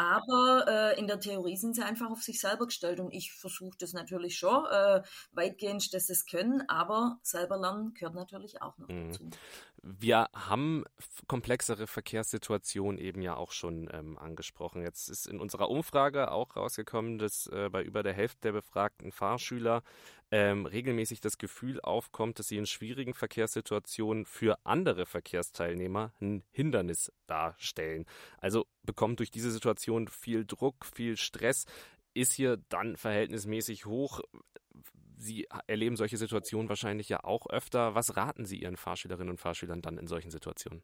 Aber 0.01 0.65
äh, 0.67 0.99
in 0.99 1.05
der 1.05 1.19
Theorie 1.19 1.55
sind 1.55 1.75
sie 1.75 1.83
einfach 1.83 2.09
auf 2.09 2.23
sich 2.23 2.39
selber 2.39 2.65
gestellt 2.65 2.99
und 2.99 3.13
ich 3.13 3.33
versuche 3.33 3.77
das 3.77 3.93
natürlich 3.93 4.35
schon 4.35 4.65
äh, 4.65 5.03
weitgehend, 5.31 5.93
dass 5.93 6.07
sie 6.07 6.13
es 6.13 6.25
können, 6.25 6.63
aber 6.67 7.19
selber 7.21 7.57
lernen 7.57 7.93
gehört 7.93 8.15
natürlich 8.15 8.63
auch 8.63 8.75
noch 8.79 8.87
mhm. 8.87 9.11
dazu. 9.11 9.29
Wir 9.83 10.27
haben 10.35 10.83
komplexere 11.27 11.87
Verkehrssituationen 11.87 12.99
eben 12.99 13.23
ja 13.23 13.35
auch 13.35 13.51
schon 13.51 13.89
ähm, 13.91 14.15
angesprochen. 14.15 14.83
Jetzt 14.83 15.09
ist 15.09 15.25
in 15.25 15.39
unserer 15.39 15.69
Umfrage 15.71 16.31
auch 16.31 16.55
rausgekommen, 16.55 17.17
dass 17.17 17.47
äh, 17.47 17.67
bei 17.71 17.81
über 17.81 18.03
der 18.03 18.13
Hälfte 18.13 18.41
der 18.41 18.51
befragten 18.51 19.11
Fahrschüler 19.11 19.81
ähm, 20.29 20.67
regelmäßig 20.67 21.19
das 21.19 21.39
Gefühl 21.39 21.81
aufkommt, 21.81 22.37
dass 22.37 22.47
sie 22.47 22.57
in 22.57 22.67
schwierigen 22.67 23.15
Verkehrssituationen 23.15 24.25
für 24.25 24.59
andere 24.65 25.07
Verkehrsteilnehmer 25.07 26.13
ein 26.21 26.43
Hindernis 26.51 27.11
darstellen. 27.25 28.05
Also 28.37 28.67
bekommt 28.83 29.17
durch 29.17 29.31
diese 29.31 29.49
Situation 29.49 30.07
viel 30.07 30.45
Druck, 30.45 30.85
viel 30.85 31.17
Stress. 31.17 31.65
ist 32.13 32.33
hier 32.33 32.57
dann 32.69 32.97
verhältnismäßig 32.97 33.85
hoch. 33.87 34.21
Sie 35.21 35.47
erleben 35.67 35.95
solche 35.95 36.17
Situationen 36.17 36.67
wahrscheinlich 36.67 37.07
ja 37.09 37.23
auch 37.23 37.47
öfter. 37.47 37.93
Was 37.93 38.17
raten 38.17 38.45
Sie 38.45 38.59
Ihren 38.59 38.75
Fahrschülerinnen 38.75 39.29
und 39.29 39.39
Fahrschülern 39.39 39.81
dann 39.81 39.99
in 39.99 40.07
solchen 40.07 40.31
Situationen? 40.31 40.83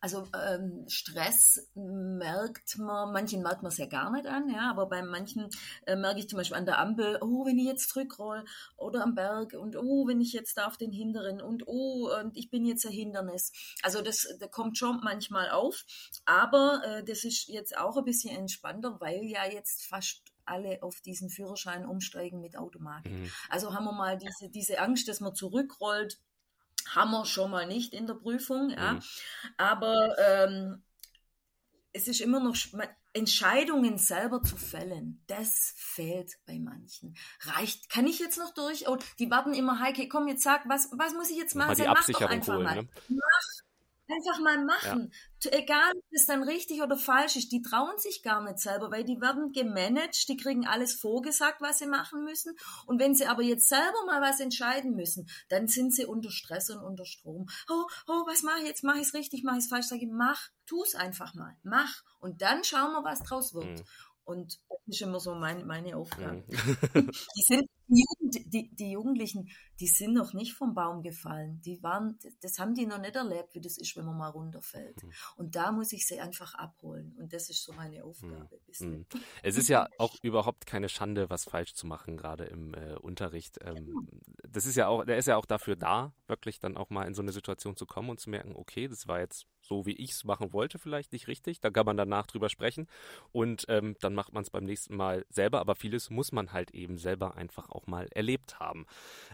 Also 0.00 0.26
ähm, 0.34 0.84
Stress 0.88 1.70
merkt 1.76 2.76
man, 2.76 3.12
manchen 3.12 3.40
merkt 3.40 3.62
man 3.62 3.70
es 3.70 3.78
ja 3.78 3.86
gar 3.86 4.10
nicht 4.10 4.26
an, 4.26 4.50
ja, 4.50 4.68
aber 4.68 4.86
bei 4.86 5.00
manchen 5.00 5.48
äh, 5.86 5.94
merke 5.94 6.18
ich 6.18 6.28
zum 6.28 6.38
Beispiel 6.38 6.56
an 6.56 6.66
der 6.66 6.80
Ampel, 6.80 7.18
oh, 7.20 7.46
wenn 7.46 7.56
ich 7.56 7.66
jetzt 7.66 7.90
zurückroll 7.90 8.44
oder 8.76 9.04
am 9.04 9.14
Berg 9.14 9.52
und 9.52 9.76
oh, 9.76 10.08
wenn 10.08 10.20
ich 10.20 10.32
jetzt 10.32 10.58
da 10.58 10.66
auf 10.66 10.76
den 10.76 10.90
Hinteren 10.90 11.40
und 11.40 11.68
oh, 11.68 12.10
und 12.20 12.36
ich 12.36 12.50
bin 12.50 12.64
jetzt 12.64 12.84
ein 12.84 12.90
Hindernis. 12.90 13.52
Also 13.84 14.02
das, 14.02 14.26
das 14.40 14.50
kommt 14.50 14.76
schon 14.76 14.98
manchmal 15.04 15.50
auf, 15.50 15.84
aber 16.24 16.82
äh, 16.84 17.04
das 17.04 17.22
ist 17.22 17.46
jetzt 17.46 17.78
auch 17.78 17.96
ein 17.96 18.04
bisschen 18.04 18.36
entspannter, 18.36 18.96
weil 18.98 19.22
ja 19.22 19.46
jetzt 19.46 19.86
fast 19.86 20.31
alle 20.52 20.82
auf 20.82 21.00
diesen 21.00 21.30
Führerschein 21.30 21.86
umsteigen 21.86 22.40
mit 22.40 22.56
Automatik. 22.56 23.12
Mhm. 23.12 23.30
Also 23.48 23.74
haben 23.74 23.84
wir 23.84 23.92
mal 23.92 24.18
diese, 24.18 24.50
diese 24.50 24.78
Angst, 24.78 25.08
dass 25.08 25.20
man 25.20 25.34
zurückrollt 25.34 26.18
haben 26.88 27.12
wir 27.12 27.24
schon 27.24 27.50
mal 27.50 27.66
nicht 27.66 27.94
in 27.94 28.06
der 28.06 28.14
Prüfung. 28.14 28.70
Ja. 28.70 28.94
Mhm. 28.94 29.00
Aber 29.56 30.16
ähm, 30.18 30.82
es 31.92 32.08
ist 32.08 32.20
immer 32.20 32.40
noch, 32.40 32.56
Entscheidungen 33.14 33.98
selber 33.98 34.42
zu 34.42 34.56
fällen, 34.56 35.22
das 35.26 35.74
fehlt 35.76 36.38
bei 36.46 36.58
manchen. 36.58 37.14
Reicht, 37.40 37.90
kann 37.90 38.06
ich 38.06 38.18
jetzt 38.18 38.38
noch 38.38 38.54
durch? 38.54 38.88
Oh, 38.88 38.96
die 39.18 39.30
warten 39.30 39.52
immer, 39.52 39.80
Heike, 39.80 40.08
komm, 40.08 40.28
jetzt 40.28 40.42
sag, 40.42 40.66
was, 40.68 40.88
was 40.92 41.12
muss 41.12 41.30
ich 41.30 41.36
jetzt 41.36 41.54
machen? 41.54 41.68
Mal 41.68 41.76
die 41.76 41.88
Absicherung 41.88 42.22
mach 42.22 42.28
doch 42.28 42.34
einfach 42.34 42.54
holen, 42.54 42.64
mal. 42.64 42.82
Ne? 42.82 42.88
Mach 43.08 43.61
Einfach 44.14 44.40
mal 44.40 44.64
machen. 44.64 45.12
Ja. 45.44 45.52
Egal, 45.52 45.92
ob 45.96 46.04
es 46.10 46.26
dann 46.26 46.42
richtig 46.42 46.82
oder 46.82 46.96
falsch 46.96 47.36
ist. 47.36 47.50
Die 47.52 47.62
trauen 47.62 47.98
sich 47.98 48.22
gar 48.22 48.42
nicht 48.42 48.58
selber, 48.58 48.90
weil 48.90 49.04
die 49.04 49.20
werden 49.20 49.52
gemanagt, 49.52 50.28
die 50.28 50.36
kriegen 50.36 50.66
alles 50.66 50.94
vorgesagt, 50.94 51.60
was 51.60 51.78
sie 51.78 51.86
machen 51.86 52.24
müssen. 52.24 52.54
Und 52.86 53.00
wenn 53.00 53.14
sie 53.14 53.26
aber 53.26 53.42
jetzt 53.42 53.68
selber 53.68 54.04
mal 54.06 54.20
was 54.20 54.40
entscheiden 54.40 54.94
müssen, 54.94 55.28
dann 55.48 55.68
sind 55.68 55.94
sie 55.94 56.06
unter 56.06 56.30
Stress 56.30 56.70
und 56.70 56.80
unter 56.80 57.04
Strom. 57.04 57.48
Oh, 57.68 57.84
oh, 58.06 58.26
was 58.26 58.42
mache 58.42 58.60
ich 58.60 58.66
jetzt? 58.66 58.84
Mache 58.84 58.98
ich 58.98 59.08
es 59.08 59.14
richtig, 59.14 59.42
mache 59.44 59.58
ich 59.58 59.64
es 59.64 59.70
falsch? 59.70 59.86
Sage 59.86 60.04
ich, 60.04 60.10
mach, 60.10 60.48
tu 60.66 60.82
es 60.84 60.94
einfach 60.94 61.34
mal. 61.34 61.56
Mach. 61.62 62.02
Und 62.20 62.42
dann 62.42 62.62
schauen 62.64 62.92
wir, 62.92 63.04
was 63.04 63.22
draus 63.22 63.54
wird. 63.54 63.80
Mhm. 63.80 63.84
Und 64.24 64.60
das 64.68 64.96
ist 64.96 65.02
immer 65.02 65.20
so 65.20 65.34
mein, 65.34 65.66
meine 65.66 65.96
Aufgabe. 65.96 66.44
Mhm. 66.46 66.46
die, 67.10 67.42
sind, 67.46 67.68
die, 67.88 68.04
Jugend, 68.08 68.54
die, 68.54 68.70
die, 68.74 68.90
Jugendlichen, 68.92 69.48
die 69.82 69.88
sind 69.88 70.14
noch 70.14 70.32
nicht 70.32 70.54
vom 70.54 70.74
Baum 70.74 71.02
gefallen. 71.02 71.60
Die 71.64 71.82
waren, 71.82 72.16
das 72.40 72.60
haben 72.60 72.72
die 72.72 72.86
noch 72.86 73.00
nicht 73.00 73.16
erlebt, 73.16 73.52
wie 73.56 73.60
das 73.60 73.78
ist, 73.78 73.96
wenn 73.96 74.04
man 74.04 74.16
mal 74.16 74.28
runterfällt. 74.28 75.02
Mhm. 75.02 75.12
Und 75.34 75.56
da 75.56 75.72
muss 75.72 75.92
ich 75.92 76.06
sie 76.06 76.20
einfach 76.20 76.54
abholen. 76.54 77.16
Und 77.18 77.32
das 77.32 77.50
ist 77.50 77.64
so 77.64 77.72
meine 77.72 78.04
Aufgabe. 78.04 78.60
Mhm. 78.78 79.06
Es 79.42 79.56
ist 79.56 79.68
ja 79.68 79.88
auch 79.98 80.14
überhaupt 80.22 80.66
keine 80.66 80.88
Schande, 80.88 81.30
was 81.30 81.46
falsch 81.46 81.74
zu 81.74 81.88
machen, 81.88 82.16
gerade 82.16 82.44
im 82.44 82.74
äh, 82.74 82.94
Unterricht. 82.94 83.58
Ähm, 83.64 84.08
das 84.48 84.66
ist 84.66 84.76
ja 84.76 84.86
auch, 84.86 85.04
der 85.04 85.16
ist 85.16 85.26
ja 85.26 85.36
auch 85.36 85.46
dafür 85.46 85.74
da, 85.74 86.12
wirklich 86.28 86.60
dann 86.60 86.76
auch 86.76 86.90
mal 86.90 87.08
in 87.08 87.14
so 87.14 87.22
eine 87.22 87.32
Situation 87.32 87.74
zu 87.74 87.84
kommen 87.84 88.10
und 88.10 88.20
zu 88.20 88.30
merken, 88.30 88.54
okay, 88.54 88.86
das 88.86 89.08
war 89.08 89.18
jetzt 89.18 89.48
so 89.62 89.86
wie 89.86 89.92
ich 89.92 90.10
es 90.10 90.24
machen 90.24 90.52
wollte, 90.52 90.78
vielleicht 90.78 91.12
nicht 91.12 91.28
richtig. 91.28 91.60
Da 91.60 91.70
kann 91.70 91.86
man 91.86 91.96
danach 91.96 92.26
drüber 92.26 92.48
sprechen 92.48 92.88
und 93.30 93.64
ähm, 93.68 93.96
dann 94.00 94.14
macht 94.14 94.32
man 94.32 94.42
es 94.42 94.50
beim 94.50 94.64
nächsten 94.64 94.96
Mal 94.96 95.24
selber. 95.30 95.60
Aber 95.60 95.74
vieles 95.74 96.10
muss 96.10 96.32
man 96.32 96.52
halt 96.52 96.72
eben 96.72 96.98
selber 96.98 97.36
einfach 97.36 97.70
auch 97.70 97.86
mal 97.86 98.08
erlebt 98.12 98.60
haben. 98.60 98.86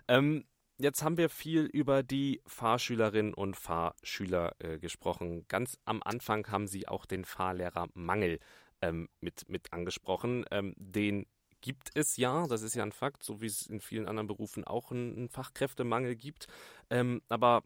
Ähm, 0.07 0.38
Jetzt 0.79 1.03
haben 1.03 1.17
wir 1.17 1.29
viel 1.29 1.65
über 1.65 2.03
die 2.03 2.41
Fahrschülerinnen 2.47 3.35
und 3.35 3.57
Fahrschüler 3.57 4.55
äh, 4.61 4.79
gesprochen. 4.79 5.45
Ganz 5.49 5.77
am 5.85 6.03
Anfang 6.03 6.47
haben 6.51 6.69
Sie 6.69 6.87
auch 6.87 7.05
den 7.05 7.25
Fahrlehrermangel 7.25 8.39
ähm, 8.81 9.09
mit, 9.21 9.49
mit 9.49 9.73
angesprochen. 9.73 10.45
Ähm, 10.53 10.75
den 10.77 11.27
gibt 11.61 11.91
es 11.95 12.17
ja, 12.17 12.47
das 12.47 12.63
ist 12.63 12.77
ja 12.77 12.85
ein 12.85 12.93
Fakt, 12.93 13.25
so 13.25 13.41
wie 13.41 13.47
es 13.47 13.67
in 13.67 13.81
vielen 13.81 14.07
anderen 14.07 14.29
Berufen 14.29 14.63
auch 14.63 14.93
einen 14.93 15.29
Fachkräftemangel 15.29 16.15
gibt. 16.15 16.47
Ähm, 16.91 17.23
aber 17.29 17.65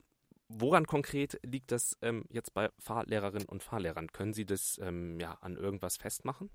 Woran 0.55 0.87
konkret 0.87 1.41
liegt 1.43 1.73
das 1.73 1.97
ähm, 2.03 2.27
jetzt 2.29 2.53
bei 2.53 2.71
Fahrlehrerinnen 2.79 3.49
und 3.49 3.63
Fahrlehrern? 3.63 4.13
Können 4.13 4.35
Sie 4.35 4.45
das 4.45 4.79
ähm, 4.83 5.19
ja 5.19 5.39
an 5.41 5.57
irgendwas 5.57 5.97
festmachen? 5.97 6.51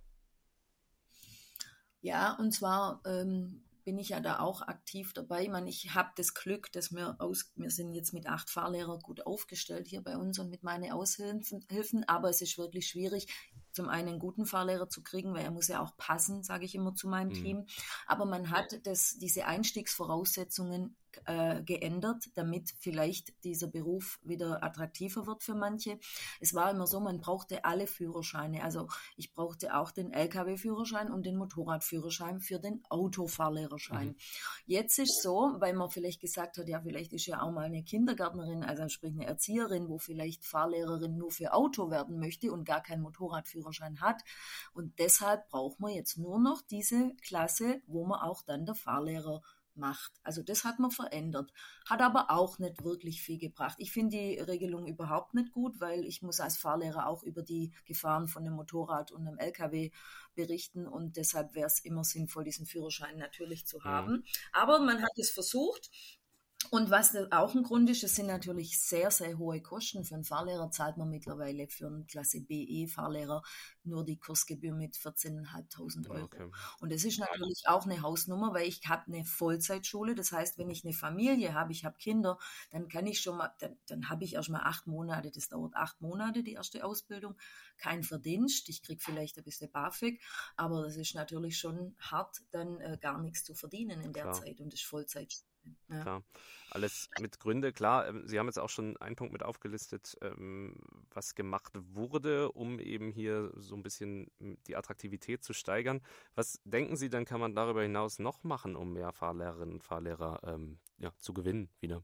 Ja, 2.02 2.38
und 2.38 2.52
zwar 2.52 3.02
ähm, 3.06 3.64
bin 3.88 4.00
ich 4.00 4.10
ja 4.10 4.20
da 4.20 4.40
auch 4.40 4.64
aktiv 4.64 5.14
dabei. 5.14 5.44
Ich, 5.44 5.50
meine, 5.50 5.70
ich 5.70 5.96
habe 5.96 6.10
das 6.18 6.34
Glück, 6.34 6.70
dass 6.74 6.92
wir 6.92 7.16
aus, 7.20 7.54
wir 7.56 7.72
sind 7.72 7.94
jetzt 7.94 8.12
mit 8.12 8.28
acht 8.28 8.50
Fahrlehrern 8.50 9.00
gut 9.00 9.26
aufgestellt 9.26 9.88
hier 9.88 10.02
bei 10.02 10.18
uns 10.18 10.40
und 10.40 10.50
mit 10.50 10.62
meinen 10.62 10.92
Aushilfen, 10.92 12.04
aber 12.04 12.30
es 12.30 12.42
ist 12.42 12.58
wirklich 12.58 12.90
schwierig, 12.90 13.28
zum 13.72 13.88
einen 13.88 14.10
einen 14.10 14.20
guten 14.20 14.46
Fahrlehrer 14.46 14.90
zu 14.90 15.02
kriegen, 15.02 15.34
weil 15.34 15.46
er 15.46 15.52
muss 15.52 15.70
ja 15.70 15.82
auch 15.82 15.96
passen, 15.96 16.44
sage 16.44 16.66
ich 16.66 16.76
immer 16.76 16.96
zu 16.96 17.08
meinem 17.08 17.30
mhm. 17.30 17.44
Team. 17.46 17.66
Aber 18.08 18.26
man 18.26 18.50
hat 18.50 18.78
das, 18.86 19.16
diese 19.20 19.46
Einstiegsvoraussetzungen 19.46 20.98
äh, 21.26 21.62
geändert, 21.64 22.30
damit 22.36 22.74
vielleicht 22.80 23.44
dieser 23.44 23.68
Beruf 23.68 24.20
wieder 24.24 24.64
attraktiver 24.64 25.28
wird 25.28 25.44
für 25.44 25.56
manche. 25.56 26.00
Es 26.40 26.54
war 26.54 26.72
immer 26.72 26.88
so, 26.88 27.00
man 27.00 27.20
brauchte 27.20 27.66
alle 27.66 27.88
Führerscheine. 27.88 28.64
Also 28.64 28.88
ich 29.16 29.34
brauchte 29.34 29.76
auch 29.76 29.92
den 29.92 30.12
Lkw-Führerschein 30.12 31.12
und 31.12 31.26
den 31.26 31.38
Motorradführerschein 31.38 32.40
für 32.40 32.60
den 32.60 32.84
Autofahrlehrerschein. 32.90 34.10
Mhm. 34.10 34.16
Jetzt 34.66 35.00
ist 35.00 35.22
so, 35.22 35.56
weil 35.60 35.74
man 35.74 35.90
vielleicht 35.90 36.22
gesagt 36.22 36.58
hat, 36.58 36.68
ja, 36.68 36.82
vielleicht 36.82 37.14
ist 37.14 37.26
ja 37.26 37.42
auch 37.42 37.52
mal 37.52 37.66
eine 37.66 37.84
Kindergärtnerin, 37.84 38.64
also 38.64 38.88
sprich 38.90 39.14
eine 39.14 39.26
Erzieherin, 39.26 39.90
wo 39.90 39.98
vielleicht 39.98 40.46
Fahrlehrerin 40.46 41.18
nur 41.18 41.32
für 41.32 41.54
Auto 41.54 41.90
werden 41.90 42.20
möchte 42.20 42.52
und 42.52 42.66
gar 42.66 42.82
keinen 42.82 43.02
Motorradführerschein 43.02 44.02
hat. 44.02 44.22
Und 44.74 45.00
deshalb 45.00 45.50
braucht 45.50 45.80
man 45.80 45.92
jetzt 45.92 46.18
nur 46.18 46.40
noch 46.40 46.62
diese 46.62 47.14
Klasse, 47.22 47.82
wo 47.88 48.06
man 48.06 48.20
auch 48.22 48.42
dann 48.42 48.66
der 48.66 48.76
Fahrlehrer 48.76 49.42
macht. 49.78 50.12
Also 50.24 50.44
das 50.44 50.64
hat 50.64 50.80
man 50.80 50.92
verändert, 50.92 51.52
hat 51.86 52.02
aber 52.02 52.32
auch 52.32 52.60
nicht 52.60 52.84
wirklich 52.84 53.22
viel 53.22 53.38
gebracht. 53.38 53.78
Ich 53.80 53.92
finde 53.92 54.18
die 54.18 54.40
Regelung 54.40 54.88
überhaupt 54.88 55.34
nicht 55.34 55.52
gut, 55.52 55.80
weil 55.80 56.06
ich 56.06 56.22
muss 56.22 56.40
als 56.40 56.58
Fahrlehrer 56.58 57.08
auch 57.08 57.24
über 57.24 57.44
die 57.44 57.72
Gefahren 57.86 58.28
von 58.28 58.44
einem 58.44 58.56
Motorrad 58.56 59.12
und 59.12 59.28
einem 59.28 59.38
LKW 59.38 59.92
berichten 60.36 60.88
und 60.88 61.18
deshalb 61.18 61.56
wäre 61.56 61.68
es 61.68 61.80
immer 61.80 62.04
sinnvoll, 62.04 62.44
diesen 62.44 62.66
Führerschein 62.66 63.18
natürlich 63.18 63.66
zu 63.66 63.84
haben. 63.84 64.12
Mhm. 64.12 64.24
Aber 64.54 64.80
man 64.80 65.02
hat 65.02 65.18
es 65.18 65.32
versucht 65.32 65.90
und 66.72 66.90
was 66.90 67.16
auch 67.32 67.56
ein 67.56 67.64
Grund 67.64 67.90
ist, 67.90 68.04
es 68.04 68.16
sind 68.16 68.28
natürlich 68.28 68.80
sehr, 68.80 69.12
sehr 69.12 69.38
hohe 69.38 69.62
Kosten. 69.62 70.04
Für 70.04 70.16
einen 70.16 70.24
Fahrlehrer 70.24 70.72
zahlt 70.72 70.98
man 70.98 71.10
mittlerweile 71.10 71.68
für 71.68 71.88
einen 71.88 72.08
Klasse 72.08 72.42
BE 72.42 72.88
Fahrlehrer 72.88 73.42
nur 73.84 74.04
die 74.04 74.18
Kursgebühr 74.18 74.74
mit 74.74 74.96
14.500 74.96 76.10
Euro. 76.10 76.26
Okay. 76.26 76.52
Und 76.80 76.92
das 76.92 77.04
ist 77.04 77.20
natürlich 77.20 77.64
auch 77.68 77.86
eine 77.86 78.02
Hausnummer, 78.02 78.54
weil 78.54 78.68
ich 78.68 78.82
habe 78.88 79.08
eine 79.08 79.24
Vollzeitschule. 79.24 80.16
Das 80.16 80.32
heißt, 80.32 80.58
wenn 80.58 80.70
ich 80.70 80.84
eine 80.84 80.94
Familie 80.94 81.54
habe, 81.54 81.72
ich 81.72 81.86
habe 81.86 81.98
Kinder, 81.98 82.38
dann 82.72 82.88
kann 82.88 83.08
ich 83.08 83.22
schon 83.22 83.38
mal, 83.38 83.54
dann, 83.60 83.78
dann 83.88 84.10
habe 84.10 84.24
ich 84.24 84.36
erst 84.36 84.50
mal 84.50 84.64
acht 84.64 84.88
Monate. 84.88 85.32
Das 85.32 85.50
dauert 85.50 85.76
acht 85.76 86.02
Monate, 86.02 86.44
die 86.44 86.54
erste 86.54 86.84
Ausbildung. 86.84 87.36
Kein 87.78 88.04
Verdienst. 88.04 88.70
Ich 88.70 88.82
kriege 88.84 89.02
vielleicht 89.04 89.38
ein 89.38 89.44
bisschen 89.44 89.72
BAföG, 89.72 90.22
aber 90.56 90.84
das 90.84 90.98
ist 90.98 91.16
natürlich 91.16 91.58
schon 91.58 91.96
hart, 92.00 92.42
dann 92.52 92.80
äh, 92.82 92.98
gar 93.00 93.20
nichts 93.22 93.44
zu 93.44 93.56
verdienen 93.56 94.02
in 94.02 94.14
der 94.14 94.24
Klar. 94.24 94.36
Zeit 94.36 94.60
und 94.60 94.74
das 94.74 94.82
ist 94.82 94.86
Vollzeit. 94.86 95.44
Ja. 95.90 96.02
Klar. 96.02 96.24
Alles 96.72 97.10
mit 97.20 97.40
Gründe, 97.40 97.72
klar. 97.72 98.08
Ähm, 98.08 98.28
Sie 98.28 98.38
haben 98.40 98.48
jetzt 98.48 98.60
auch 98.60 98.70
schon 98.70 98.98
einen 98.98 99.16
Punkt 99.16 99.34
mit 99.34 99.44
aufgelistet, 99.44 100.18
ähm, 100.22 100.76
was 101.12 101.36
gemacht 101.36 101.74
wurde, 101.76 102.52
um 102.52 102.80
eben 102.80 103.12
hier 103.12 103.52
so 103.56 103.76
ein 103.76 103.84
bisschen 103.84 104.30
die 104.68 104.76
Attraktivität 104.76 105.44
zu 105.44 105.54
steigern. 105.54 106.02
Was 106.36 106.60
denken 106.66 106.98
Sie, 106.98 107.10
dann 107.10 107.26
kann 107.26 107.40
man 107.40 107.56
darüber 107.56 107.82
hinaus 107.82 108.20
noch 108.20 108.44
machen, 108.44 108.76
um 108.76 108.94
mehr 108.94 109.12
Fahrlehrerinnen 109.14 109.76
und 109.76 109.84
Fahrlehrer 109.84 110.42
ähm, 110.44 110.80
ja, 110.98 111.12
zu 111.18 111.34
gewinnen 111.34 111.70
wieder? 111.80 112.04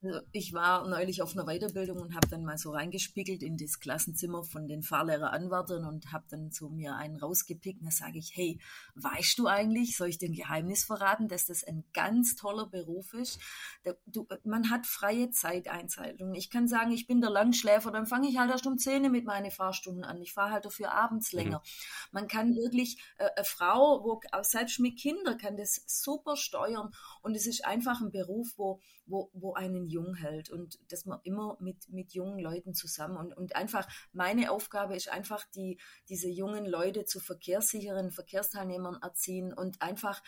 Also 0.00 0.20
ich 0.30 0.52
war 0.52 0.86
neulich 0.86 1.22
auf 1.22 1.36
einer 1.36 1.46
Weiterbildung 1.46 1.98
und 1.98 2.14
habe 2.14 2.28
dann 2.28 2.44
mal 2.44 2.56
so 2.56 2.70
reingespiegelt 2.70 3.42
in 3.42 3.56
das 3.56 3.80
Klassenzimmer 3.80 4.44
von 4.44 4.68
den 4.68 4.82
Fahrlehreranwärtern 4.82 5.84
und 5.84 6.12
habe 6.12 6.24
dann 6.30 6.52
so 6.52 6.68
mir 6.68 6.94
einen 6.94 7.16
rausgepickt. 7.16 7.80
Und 7.80 7.86
da 7.86 7.90
sage 7.90 8.18
ich, 8.18 8.30
hey, 8.34 8.60
weißt 8.94 9.38
du 9.38 9.48
eigentlich, 9.48 9.96
soll 9.96 10.08
ich 10.08 10.18
dir 10.18 10.28
ein 10.28 10.34
Geheimnis 10.34 10.84
verraten, 10.84 11.26
dass 11.26 11.46
das 11.46 11.64
ein 11.64 11.84
ganz 11.92 12.36
toller 12.36 12.66
Beruf 12.66 13.12
ist? 13.14 13.40
Der, 13.84 13.98
du, 14.06 14.28
man 14.44 14.70
hat 14.70 14.86
freie 14.86 15.30
Zeiteinteilung. 15.30 16.34
Ich 16.34 16.48
kann 16.48 16.68
sagen, 16.68 16.92
ich 16.92 17.08
bin 17.08 17.20
der 17.20 17.30
Langschläfer, 17.30 17.90
dann 17.90 18.06
fange 18.06 18.28
ich 18.28 18.38
halt 18.38 18.52
erst 18.52 18.68
um 18.68 18.78
10 18.78 19.10
mit 19.10 19.24
meinen 19.24 19.50
Fahrstunden 19.50 20.04
an. 20.04 20.22
Ich 20.22 20.32
fahre 20.32 20.52
halt 20.52 20.64
dafür 20.64 20.92
abends 20.92 21.32
mhm. 21.32 21.38
länger. 21.38 21.58
Mhm. 21.58 22.08
Man 22.12 22.28
kann 22.28 22.54
wirklich, 22.54 23.02
äh, 23.18 23.28
eine 23.34 23.44
Frau, 23.44 24.04
wo 24.04 24.20
selbst 24.42 24.78
mit 24.78 24.96
Kindern 24.96 25.38
kann 25.38 25.56
das 25.56 25.82
super 25.86 26.36
steuern 26.36 26.92
und 27.22 27.34
es 27.34 27.46
ist 27.46 27.64
einfach 27.64 28.00
ein 28.00 28.12
Beruf, 28.12 28.54
wo, 28.56 28.80
wo, 29.06 29.30
wo 29.32 29.54
einen 29.54 29.87
jung 29.88 30.14
hält 30.14 30.50
und 30.50 30.78
dass 30.90 31.06
man 31.06 31.20
immer 31.24 31.56
mit, 31.60 31.88
mit 31.90 32.12
jungen 32.12 32.38
Leuten 32.38 32.74
zusammen 32.74 33.16
und, 33.16 33.36
und 33.36 33.56
einfach 33.56 33.88
meine 34.12 34.50
Aufgabe 34.50 34.96
ist 34.96 35.10
einfach, 35.10 35.44
die, 35.54 35.78
diese 36.08 36.28
jungen 36.28 36.66
Leute 36.66 37.04
zu 37.04 37.20
verkehrssicheren 37.20 38.10
Verkehrsteilnehmern 38.10 38.98
erziehen 39.02 39.52
und 39.52 39.82
einfach 39.82 40.22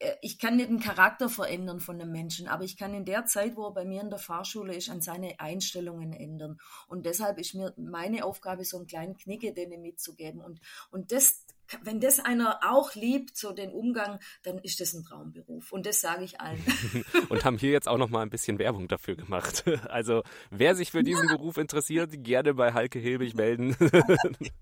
äh, 0.00 0.16
ich 0.22 0.38
kann 0.38 0.56
nicht 0.56 0.70
den 0.70 0.80
Charakter 0.80 1.28
verändern 1.28 1.78
von 1.78 2.00
einem 2.00 2.10
Menschen, 2.10 2.48
aber 2.48 2.64
ich 2.64 2.76
kann 2.76 2.94
in 2.94 3.04
der 3.04 3.26
Zeit, 3.26 3.56
wo 3.56 3.66
er 3.66 3.74
bei 3.74 3.84
mir 3.84 4.00
in 4.00 4.10
der 4.10 4.18
Fahrschule 4.18 4.74
ist, 4.74 4.90
an 4.90 5.00
seine 5.00 5.38
Einstellungen 5.38 6.12
ändern. 6.12 6.58
Und 6.88 7.06
deshalb 7.06 7.38
ist 7.38 7.54
mir 7.54 7.72
meine 7.76 8.24
Aufgabe, 8.24 8.64
so 8.64 8.78
einen 8.78 8.86
kleinen 8.86 9.16
Knicke 9.16 9.52
denen 9.52 9.82
mitzugeben. 9.82 10.40
Und, 10.40 10.60
und 10.90 11.12
das 11.12 11.44
wenn 11.82 12.00
das 12.00 12.20
einer 12.20 12.60
auch 12.62 12.94
liebt, 12.94 13.36
so 13.36 13.52
den 13.52 13.72
Umgang, 13.72 14.18
dann 14.42 14.58
ist 14.58 14.80
das 14.80 14.94
ein 14.94 15.04
Traumberuf. 15.04 15.72
Und 15.72 15.86
das 15.86 16.00
sage 16.00 16.24
ich 16.24 16.40
allen. 16.40 16.64
und 17.28 17.44
haben 17.44 17.58
hier 17.58 17.70
jetzt 17.70 17.88
auch 17.88 17.98
noch 17.98 18.10
mal 18.10 18.22
ein 18.22 18.30
bisschen 18.30 18.58
Werbung 18.58 18.88
dafür 18.88 19.16
gemacht. 19.16 19.64
Also 19.90 20.22
wer 20.50 20.74
sich 20.74 20.90
für 20.90 21.02
diesen 21.02 21.28
ja. 21.28 21.36
Beruf 21.36 21.56
interessiert, 21.56 22.12
gerne 22.22 22.54
bei 22.54 22.72
Heike 22.72 22.98
Hilbig 22.98 23.34
melden. 23.34 23.76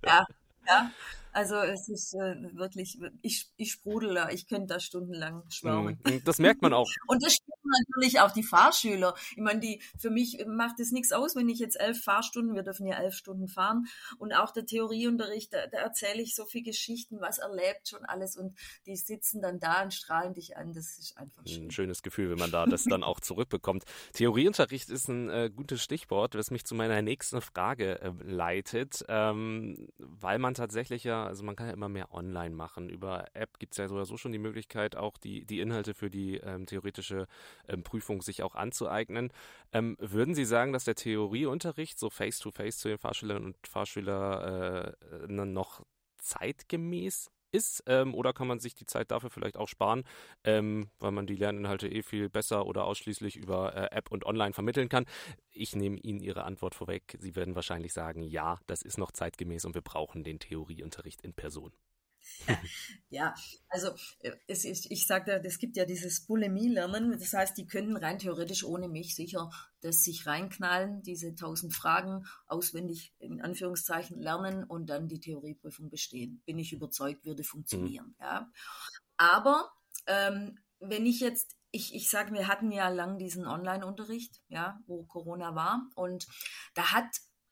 ja, 0.05 0.27
ja. 0.67 0.91
Also 1.39 1.55
es 1.55 1.89
ist 1.89 2.15
äh, 2.15 2.35
wirklich, 2.55 2.99
ich, 3.23 3.49
ich 3.57 3.71
sprudel 3.71 4.15
da, 4.15 4.29
ich 4.29 4.49
könnte 4.49 4.75
da 4.75 4.81
stundenlang 4.81 5.45
schwärmen. 5.51 5.97
Mhm. 6.05 6.25
Das 6.25 6.41
merkt 6.41 6.63
man 6.63 6.73
auch. 6.73 6.91
Und 7.07 7.25
das 7.25 7.35
stimmt 7.35 7.55
natürlich 7.87 8.19
auch 8.19 8.33
die 8.33 8.43
Fahrschüler. 8.43 9.15
Ich 9.31 9.43
meine, 9.43 9.61
die, 9.61 9.81
für 9.97 10.11
mich 10.11 10.45
macht 10.49 10.81
es 10.81 10.91
nichts 10.91 11.13
aus, 11.13 11.37
wenn 11.37 11.49
ich 11.49 11.61
jetzt 11.61 11.79
elf 11.79 12.03
Fahrstunden, 12.03 12.57
wir 12.57 12.65
dürfen 12.65 12.89
ja 12.89 12.97
elf 12.97 13.15
Stunden 13.15 13.47
fahren, 13.47 13.87
und 14.19 14.33
auch 14.33 14.51
der 14.51 14.67
Theorieunterricht, 14.67 15.55
da, 15.55 15.69
da 15.69 15.79
erzähle 15.79 16.23
ich 16.23 16.35
so 16.35 16.45
viele 16.45 16.65
Geschichten, 16.65 17.21
was 17.21 17.39
erlebt 17.39 17.89
schon 17.89 18.05
alles, 18.05 18.37
und 18.37 18.59
die 18.87 18.97
sitzen 18.97 19.41
dann 19.41 19.61
da 19.61 19.85
und 19.85 19.95
strahlen 19.95 20.35
dich 20.35 20.57
an. 20.57 20.73
Das 20.73 20.99
ist 20.99 21.17
einfach 21.17 21.47
schön. 21.47 21.67
Ein 21.67 21.71
schönes 21.71 22.03
Gefühl, 22.03 22.31
wenn 22.31 22.39
man 22.39 22.51
da 22.51 22.67
das 22.67 22.83
dann 22.83 23.05
auch 23.05 23.21
zurückbekommt. 23.21 23.85
Theorieunterricht 24.13 24.91
ist 24.91 25.07
ein 25.07 25.31
äh, 25.31 25.51
gutes 25.55 25.85
Stichwort, 25.85 26.35
das 26.35 26.51
mich 26.51 26.65
zu 26.65 26.75
meiner 26.75 27.01
nächsten 27.01 27.41
Frage 27.41 28.01
äh, 28.01 28.13
leitet, 28.25 29.05
ähm, 29.07 29.89
weil 29.99 30.41
man 30.41 30.55
tatsächlich 30.55 31.05
ja, 31.05 31.28
also 31.29 31.45
man 31.45 31.57
kann 31.57 31.69
ja 31.69 31.73
immer 31.73 31.89
mehr 31.89 32.13
online 32.13 32.55
machen. 32.55 32.89
Über 32.89 33.27
App 33.35 33.59
gibt 33.59 33.75
es 33.75 33.79
ja 33.79 33.89
sowieso 33.89 34.17
schon 34.17 34.33
die 34.33 34.39
Möglichkeit, 34.39 34.97
auch 34.97 35.17
die, 35.19 35.45
die 35.45 35.61
Inhalte 35.61 35.95
für 35.95 36.11
die 36.11 36.37
ähm, 36.39 36.67
theoretische 36.67 37.27
ähm, 37.69 37.83
Prüfung 37.83 38.23
sich 38.23 38.43
auch 38.43 38.55
anzueignen. 38.55 39.33
Ähm, 39.73 39.97
würden 40.01 40.35
Sie 40.35 40.45
sagen, 40.45 40.73
dass 40.73 40.85
der 40.85 40.97
Theorieunterricht 40.97 41.99
so 41.99 42.11
face-to-face 42.11 42.77
-face 42.77 42.81
zu 42.81 42.89
den 42.89 42.99
Fahrschülerinnen 42.99 43.47
und 43.47 43.67
Fahrschülern 43.67 44.95
äh, 45.29 45.29
noch 45.29 45.85
zeitgemäß 46.19 47.31
ist 47.53 47.83
ähm, 47.87 48.15
oder 48.15 48.33
kann 48.33 48.47
man 48.47 48.61
sich 48.61 48.75
die 48.75 48.87
Zeit 48.87 49.11
dafür 49.11 49.31
vielleicht 49.31 49.57
auch 49.57 49.69
sparen, 49.69 50.05
ähm, 50.45 50.91
weil 50.99 51.13
man 51.13 51.27
die 51.27 51.37
Lerninhalte 51.37 51.89
eh 51.89 52.03
viel 52.03 52.29
besser 52.29 52.67
oder 52.67 52.85
ausschließlich 52.85 53.37
über 53.37 53.75
äh, 53.75 53.97
App 53.97 54.11
und 54.11 54.25
online 54.25 54.53
vermitteln 54.53 54.89
kann. 54.89 55.07
Ich 55.51 55.75
nehme 55.75 55.99
Ihnen 55.99 56.21
Ihre 56.21 56.45
Antwort 56.45 56.75
vorweg. 56.75 57.17
Sie 57.21 57.37
werden 57.37 57.55
wahrscheinlich 57.55 57.93
sagen, 57.93 58.23
ja, 58.23 58.59
das 58.67 58.83
ist 58.83 58.99
noch 58.99 59.13
zeitgemäß 59.13 59.65
und 59.65 59.75
wir 59.75 59.83
brauchen 59.83 60.25
den 60.25 60.39
Theorieunterricht 60.39 61.23
in 61.23 61.35
Person. 61.35 61.73
ja, 63.11 63.35
also 63.69 63.89
äh, 64.21 64.33
es 64.47 64.65
ist, 64.65 64.91
ich 64.91 65.07
sage, 65.07 65.41
es 65.45 65.59
gibt 65.59 65.77
ja 65.77 65.85
dieses 65.85 66.27
Bulimie-Lernen, 66.27 67.19
das 67.19 67.33
heißt, 67.33 67.57
die 67.57 67.67
können 67.67 67.97
rein 67.97 68.19
theoretisch 68.19 68.65
ohne 68.65 68.89
mich 68.89 69.15
sicher 69.15 69.51
das 69.81 70.03
sich 70.03 70.27
reinknallen, 70.27 71.03
diese 71.03 71.35
tausend 71.35 71.75
Fragen 71.75 72.27
auswendig 72.47 73.15
in 73.21 73.41
Anführungszeichen 73.41 74.21
lernen 74.21 74.65
und 74.65 74.91
dann 74.91 75.09
die 75.09 75.21
Theorieprüfung 75.21 75.89
bestehen. 75.89 76.43
Bin 76.47 76.59
ich 76.59 76.73
überzeugt, 76.73 77.25
würde 77.25 77.45
funktionieren. 77.45 78.09
Mhm. 78.19 78.25
Ja. 78.25 78.53
Aber 79.17 79.71
ähm, 80.07 80.59
wenn 80.81 81.07
ich 81.07 81.21
jetzt 81.21 81.59
ich, 81.71 81.95
ich 81.95 82.09
sage, 82.09 82.33
wir 82.33 82.49
hatten 82.49 82.73
ja 82.73 82.89
lang 82.89 83.19
diesen 83.19 83.47
Online-Unterricht, 83.47 84.41
ja, 84.49 84.81
wo 84.87 85.05
Corona 85.05 85.55
war. 85.55 85.87
Und 85.95 86.27
da 86.73 86.93
hat 86.93 87.05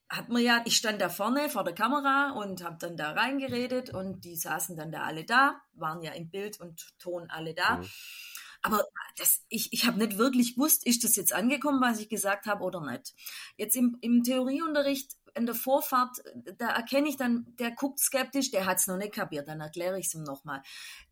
hat 0.09 0.29
man 0.29 0.43
ja, 0.43 0.63
ich 0.65 0.77
stand 0.77 1.01
da 1.01 1.09
vorne 1.09 1.49
vor 1.49 1.65
der 1.65 1.75
Kamera 1.75 2.33
und 2.33 2.63
habe 2.63 2.77
dann 2.79 2.97
da 2.97 3.13
reingeredet 3.13 3.91
und 3.91 4.25
die 4.25 4.37
saßen 4.37 4.77
dann 4.77 4.93
da 4.93 5.03
alle 5.03 5.25
da, 5.25 5.61
waren 5.75 6.03
ja 6.03 6.13
im 6.13 6.31
Bild 6.31 6.61
und 6.61 6.99
Ton 6.99 7.29
alle 7.29 7.55
da. 7.55 7.79
Mhm. 7.79 7.91
Aber 8.63 8.85
das, 9.17 9.45
ich, 9.49 9.73
ich 9.73 9.87
habe 9.87 9.99
nicht 9.99 10.19
wirklich 10.19 10.55
gewusst, 10.55 10.87
ist 10.87 11.05
das 11.05 11.17
jetzt 11.17 11.33
angekommen, 11.33 11.81
was 11.81 12.01
ich 12.01 12.09
gesagt 12.09 12.47
habe 12.47 12.65
oder 12.65 12.81
nicht. 12.81 13.15
Jetzt 13.57 13.77
im, 13.77 13.99
im 14.01 14.23
Theorieunterricht 14.23 15.13
in 15.37 15.47
der 15.47 15.55
Vorfahrt, 15.55 16.23
da 16.59 16.71
erkenne 16.71 17.09
ich 17.09 17.17
dann, 17.17 17.55
der 17.59 17.71
guckt 17.71 17.99
skeptisch, 18.01 18.51
der 18.51 18.67
hat 18.67 18.79
es 18.79 18.87
noch 18.87 18.97
nicht 18.97 19.13
kapiert, 19.13 19.49
dann 19.49 19.61
erkläre 19.61 19.99
ich 19.99 20.07
es 20.07 20.15
ihm 20.15 20.23
nochmal. 20.23 20.63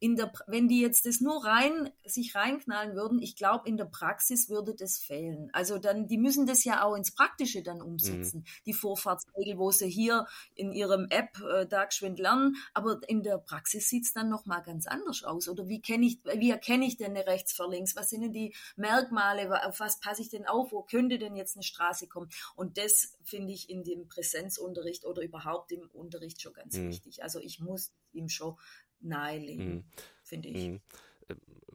wenn 0.00 0.68
die 0.68 0.80
jetzt 0.80 1.06
das 1.06 1.20
nur 1.20 1.44
rein, 1.44 1.90
sich 2.04 2.34
reinknallen 2.34 2.96
würden, 2.96 3.20
ich 3.20 3.36
glaube, 3.36 3.68
in 3.68 3.76
der 3.76 3.84
Praxis 3.84 4.48
würde 4.48 4.74
das 4.74 4.98
fehlen. 4.98 5.50
Also 5.52 5.78
dann, 5.78 6.08
die 6.08 6.18
müssen 6.18 6.46
das 6.46 6.64
ja 6.64 6.84
auch 6.84 6.94
ins 6.94 7.14
Praktische 7.14 7.62
dann 7.62 7.82
umsetzen. 7.82 8.40
Mhm. 8.40 8.44
Die 8.66 8.72
Vorfahrtsregel, 8.72 9.58
wo 9.58 9.70
sie 9.70 9.88
hier 9.88 10.26
in 10.54 10.72
ihrem 10.72 11.06
App 11.10 11.38
äh, 11.40 11.66
da 11.66 11.84
geschwind 11.84 12.18
lernen, 12.18 12.56
aber 12.72 13.00
in 13.06 13.22
der 13.22 13.38
Praxis 13.38 13.88
sieht 13.88 14.04
es 14.04 14.12
dann 14.12 14.28
nochmal 14.28 14.62
ganz 14.62 14.86
anders 14.86 15.22
aus. 15.22 15.48
Oder 15.48 15.68
wie 15.68 15.80
kenne 15.80 16.06
ich, 16.06 16.18
wie 16.24 16.50
erkenne 16.50 16.86
ich 16.86 16.96
denn 16.96 17.16
eine 17.16 17.26
rechts 17.26 17.52
vor 17.52 17.68
links? 17.68 17.94
Was 17.96 18.10
sind 18.10 18.22
denn 18.22 18.32
die 18.32 18.54
Merkmale? 18.76 19.66
Auf 19.66 19.80
was 19.80 20.00
passe 20.00 20.22
ich 20.22 20.30
denn 20.30 20.46
auf? 20.46 20.72
Wo 20.72 20.82
könnte 20.82 21.18
denn 21.18 21.36
jetzt 21.36 21.56
eine 21.56 21.62
Straße 21.62 22.08
kommen? 22.08 22.30
Und 22.56 22.78
das 22.78 23.16
finde 23.22 23.52
ich 23.52 23.68
in 23.68 23.84
dem 23.84 24.08
Präsenzunterricht 24.14 25.04
oder 25.04 25.22
überhaupt 25.22 25.72
im 25.72 25.88
Unterricht 25.92 26.40
schon 26.40 26.52
ganz 26.52 26.76
mhm. 26.76 26.88
wichtig. 26.88 27.22
Also 27.22 27.40
ich 27.40 27.60
muss 27.60 27.92
ihm 28.12 28.28
schon 28.28 28.56
nahelegen, 29.00 29.74
mhm. 29.74 29.84
finde 30.22 30.48
ich. 30.48 30.68
Mhm 30.68 30.80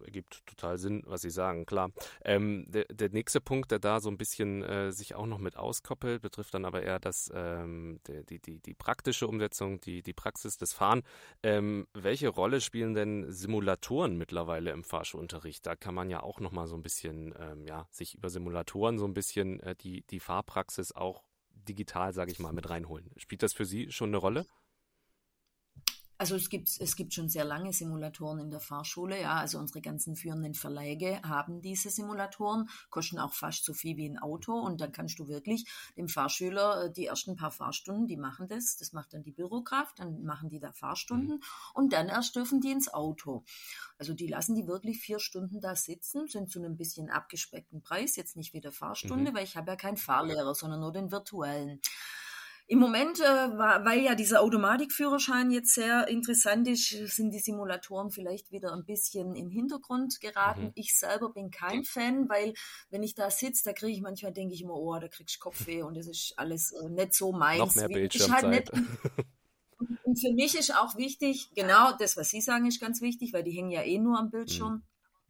ergibt 0.04 0.45
total 0.45 0.78
Sinn, 0.78 1.04
was 1.06 1.21
Sie 1.21 1.30
sagen, 1.30 1.65
klar. 1.65 1.91
Ähm, 2.23 2.65
der, 2.67 2.86
der, 2.86 3.10
nächste 3.10 3.41
Punkt, 3.41 3.71
der 3.71 3.80
da 3.80 3.99
so 3.99 4.10
ein 4.10 4.17
bisschen 4.17 4.63
äh, 4.63 4.91
sich 4.91 5.15
auch 5.15 5.25
noch 5.25 5.38
mit 5.38 5.58
auskoppelt, 5.58 6.21
betrifft 6.21 6.54
dann 6.54 6.65
aber 6.65 6.84
eher 6.84 6.99
das, 6.99 7.32
ähm, 7.34 7.99
die, 8.08 8.39
die, 8.39 8.60
die 8.60 8.73
praktische 8.73 9.28
Umsetzung, 9.28 9.80
die, 9.82 10.02
die 10.02 10.13
Praxis 10.13 10.58
des 10.58 10.73
Fahren. 10.73 11.04
Ähm, 11.43 11.88
welche 11.93 12.30
Rolle 12.30 12.62
spielen 12.62 12.93
denn 12.93 13.32
Simulatoren 13.32 14.17
mittlerweile 14.17 14.71
im 14.71 14.84
Fahrschulunterricht? 14.84 15.65
Da 15.65 15.75
kann 15.75 15.95
man 15.95 16.10
ja 16.10 16.21
auch 16.23 16.39
noch 16.39 16.52
mal 16.52 16.67
so 16.67 16.75
ein 16.75 16.84
bisschen, 16.84 17.34
ähm, 17.39 17.65
ja, 17.65 17.88
sich 17.91 18.15
über 18.15 18.30
Simulatoren 18.30 18.97
so 18.97 19.06
ein 19.06 19.13
bisschen 19.13 19.60
äh, 19.62 19.75
die, 19.75 20.04
die 20.10 20.19
Fahrpraxis 20.19 20.91
auch 20.91 21.23
digital, 21.69 22.13
sage 22.13 22.32
ich 22.32 22.39
mal, 22.39 22.51
mit 22.51 22.69
reinholen. 22.69 23.12
Spielt 23.17 23.43
das 23.43 23.53
für 23.53 23.65
Sie 23.65 23.91
schon 23.91 24.10
eine 24.10 24.17
Rolle? 24.17 24.45
Also 26.19 26.36
es 26.36 26.49
gibt, 26.49 26.69
es 26.82 26.97
gibt 26.97 27.13
schon 27.13 27.29
sehr 27.29 27.45
lange 27.45 27.71
Simulatoren 27.71 28.39
in 28.39 28.51
der 28.51 28.60
Fahrschule, 28.60 29.21
ja. 29.21 29.36
Also 29.36 29.58
unsere 29.58 29.79
ganzen 29.79 30.17
führenden 30.17 30.53
Verläge 30.53 31.21
haben 31.23 31.62
diese 31.62 31.89
Simulatoren, 31.89 32.69
kosten 32.89 33.19
auch 33.19 33.34
fast 33.34 33.63
so 33.63 33.73
viel 33.73 33.95
wie 33.95 34.10
ein 34.10 34.19
Auto 34.19 34.51
und 34.51 34.82
dann 34.82 34.91
kannst 34.91 35.17
du 35.19 35.29
wirklich 35.29 35.63
dem 35.95 36.10
Fahrschüler 36.10 36.84
äh, 36.84 36.91
die 36.91 37.05
ersten 37.05 37.38
paar 37.38 37.51
Fahrstunden, 37.51 38.05
die 38.05 38.17
machen 38.17 38.49
das, 38.49 38.75
das 38.75 38.91
macht 38.91 39.13
dann 39.13 39.23
die 39.23 39.32
Bürokraft, 39.32 39.99
dann 39.99 40.21
machen 40.23 40.49
die 40.49 40.60
da 40.60 40.73
Fahrstunden 40.73 41.38
mhm. 41.38 41.43
und 41.73 41.93
dann 41.93 42.10
erst 42.10 42.36
dürfen 42.36 42.60
die 42.60 42.71
ins 42.71 42.93
Auto. 42.93 43.45
Also 43.97 44.13
die 44.13 44.27
lassen 44.27 44.55
die 44.55 44.67
wirklich 44.67 44.99
vier 44.99 45.19
Stunden 45.19 45.62
da 45.62 45.77
sitzen, 45.77 46.27
sind 46.27 46.51
zu 46.51 46.60
einem 46.60 46.75
bisschen 46.75 47.10
abgespeckten 47.10 47.82
Preis, 47.82 48.17
jetzt 48.17 48.36
nicht 48.36 48.53
wie 48.53 48.60
der 48.60 48.73
Fahrstunde, 48.73 49.32
mhm. 49.32 49.36
weil 49.36 49.45
ich 49.45 49.55
habe 49.55 49.71
ja 49.71 49.77
keinen 49.77 49.95
Fahrlehrer, 49.95 50.53
sondern 50.53 50.82
nur 50.82 50.91
den 50.91 51.13
virtuellen. 51.13 51.79
Im 52.71 52.77
Moment, 52.77 53.19
äh, 53.19 53.23
weil 53.23 53.99
ja 54.03 54.13
dieser 54.13 54.43
Automatikführerschein 54.43 55.49
jetzt 55.49 55.73
sehr 55.73 56.08
interessant 56.08 56.67
ist, 56.67 56.88
sind 56.88 57.32
die 57.32 57.39
Simulatoren 57.39 58.12
vielleicht 58.12 58.51
wieder 58.51 58.73
ein 58.73 58.86
bisschen 58.86 59.34
in 59.34 59.45
den 59.45 59.49
Hintergrund 59.49 60.21
geraten. 60.21 60.65
Mhm. 60.65 60.71
Ich 60.75 60.95
selber 60.95 61.34
bin 61.34 61.49
kein 61.49 61.84
Fan, 61.84 62.29
weil 62.29 62.53
wenn 62.91 63.01
ich 63.01 63.15
da 63.15 63.32
sitze, 63.32 63.63
da 63.65 63.73
kriege 63.73 63.93
ich 63.93 64.01
manchmal, 64.01 64.34
denke 64.34 64.53
ich 64.53 64.62
immer, 64.62 64.75
oh, 64.75 64.99
da 64.99 65.08
kriegst 65.08 65.38
du 65.38 65.39
Kopfweh 65.39 65.82
und 65.82 65.97
das 65.97 66.05
ist 66.05 66.36
alles 66.38 66.71
äh, 66.73 66.89
nicht 66.89 67.15
so 67.15 67.32
meins. 67.32 67.58
Noch 67.58 67.73
mehr 67.73 67.88
Bildschirmzeit. 67.88 68.43
Halt 68.43 68.71
und 70.03 70.21
für 70.21 70.34
mich 70.34 70.55
ist 70.55 70.75
auch 70.75 70.95
wichtig, 70.95 71.49
genau 71.55 71.97
das, 71.97 72.17
was 72.17 72.29
Sie 72.29 72.39
sagen, 72.39 72.67
ist 72.67 72.79
ganz 72.79 73.01
wichtig, 73.01 73.34
weil 73.34 73.43
die 73.43 73.51
hängen 73.51 73.71
ja 73.71 73.82
eh 73.82 73.97
nur 73.97 74.19
am 74.19 74.29
Bildschirm. 74.29 74.84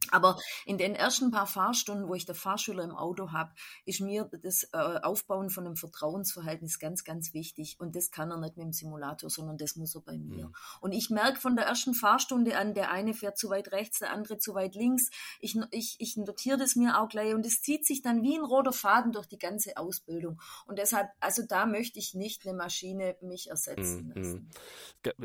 Mhm. 0.04 0.10
Aber 0.10 0.38
in 0.64 0.78
den 0.78 0.94
ersten 0.94 1.30
paar 1.30 1.46
Fahrstunden, 1.46 2.08
wo 2.08 2.14
ich 2.14 2.26
der 2.26 2.34
Fahrschüler 2.34 2.84
im 2.84 2.94
Auto 2.94 3.32
habe, 3.32 3.52
ist 3.84 4.00
mir 4.00 4.30
das 4.42 4.64
äh, 4.72 5.00
Aufbauen 5.02 5.50
von 5.50 5.66
einem 5.66 5.76
Vertrauensverhältnis 5.76 6.78
ganz, 6.78 7.04
ganz 7.04 7.34
wichtig. 7.34 7.76
Und 7.78 7.96
das 7.96 8.10
kann 8.10 8.30
er 8.30 8.38
nicht 8.38 8.56
mit 8.56 8.66
dem 8.66 8.72
Simulator, 8.72 9.30
sondern 9.30 9.58
das 9.58 9.76
muss 9.76 9.94
er 9.94 10.00
bei 10.00 10.16
mir. 10.16 10.46
Mhm. 10.46 10.54
Und 10.80 10.92
ich 10.92 11.10
merke 11.10 11.40
von 11.40 11.56
der 11.56 11.66
ersten 11.66 11.94
Fahrstunde 11.94 12.56
an, 12.56 12.74
der 12.74 12.90
eine 12.90 13.14
fährt 13.14 13.38
zu 13.38 13.50
weit 13.50 13.72
rechts, 13.72 13.98
der 13.98 14.12
andere 14.12 14.38
zu 14.38 14.54
weit 14.54 14.74
links. 14.74 15.10
Ich, 15.40 15.56
ich, 15.70 15.96
ich 15.98 16.16
notiere 16.16 16.56
das 16.56 16.76
mir 16.76 17.00
auch 17.00 17.08
gleich 17.08 17.34
und 17.34 17.46
es 17.46 17.62
zieht 17.62 17.86
sich 17.86 18.02
dann 18.02 18.22
wie 18.22 18.36
ein 18.36 18.44
roter 18.44 18.72
Faden 18.72 19.12
durch 19.12 19.26
die 19.26 19.38
ganze 19.38 19.76
Ausbildung. 19.76 20.40
Und 20.66 20.78
deshalb, 20.78 21.08
also 21.20 21.42
da 21.46 21.66
möchte 21.66 21.98
ich 21.98 22.14
nicht 22.14 22.46
eine 22.46 22.56
Maschine 22.56 23.16
mich 23.20 23.50
ersetzen 23.50 24.08
mhm. 24.08 24.22
lassen. 24.22 24.50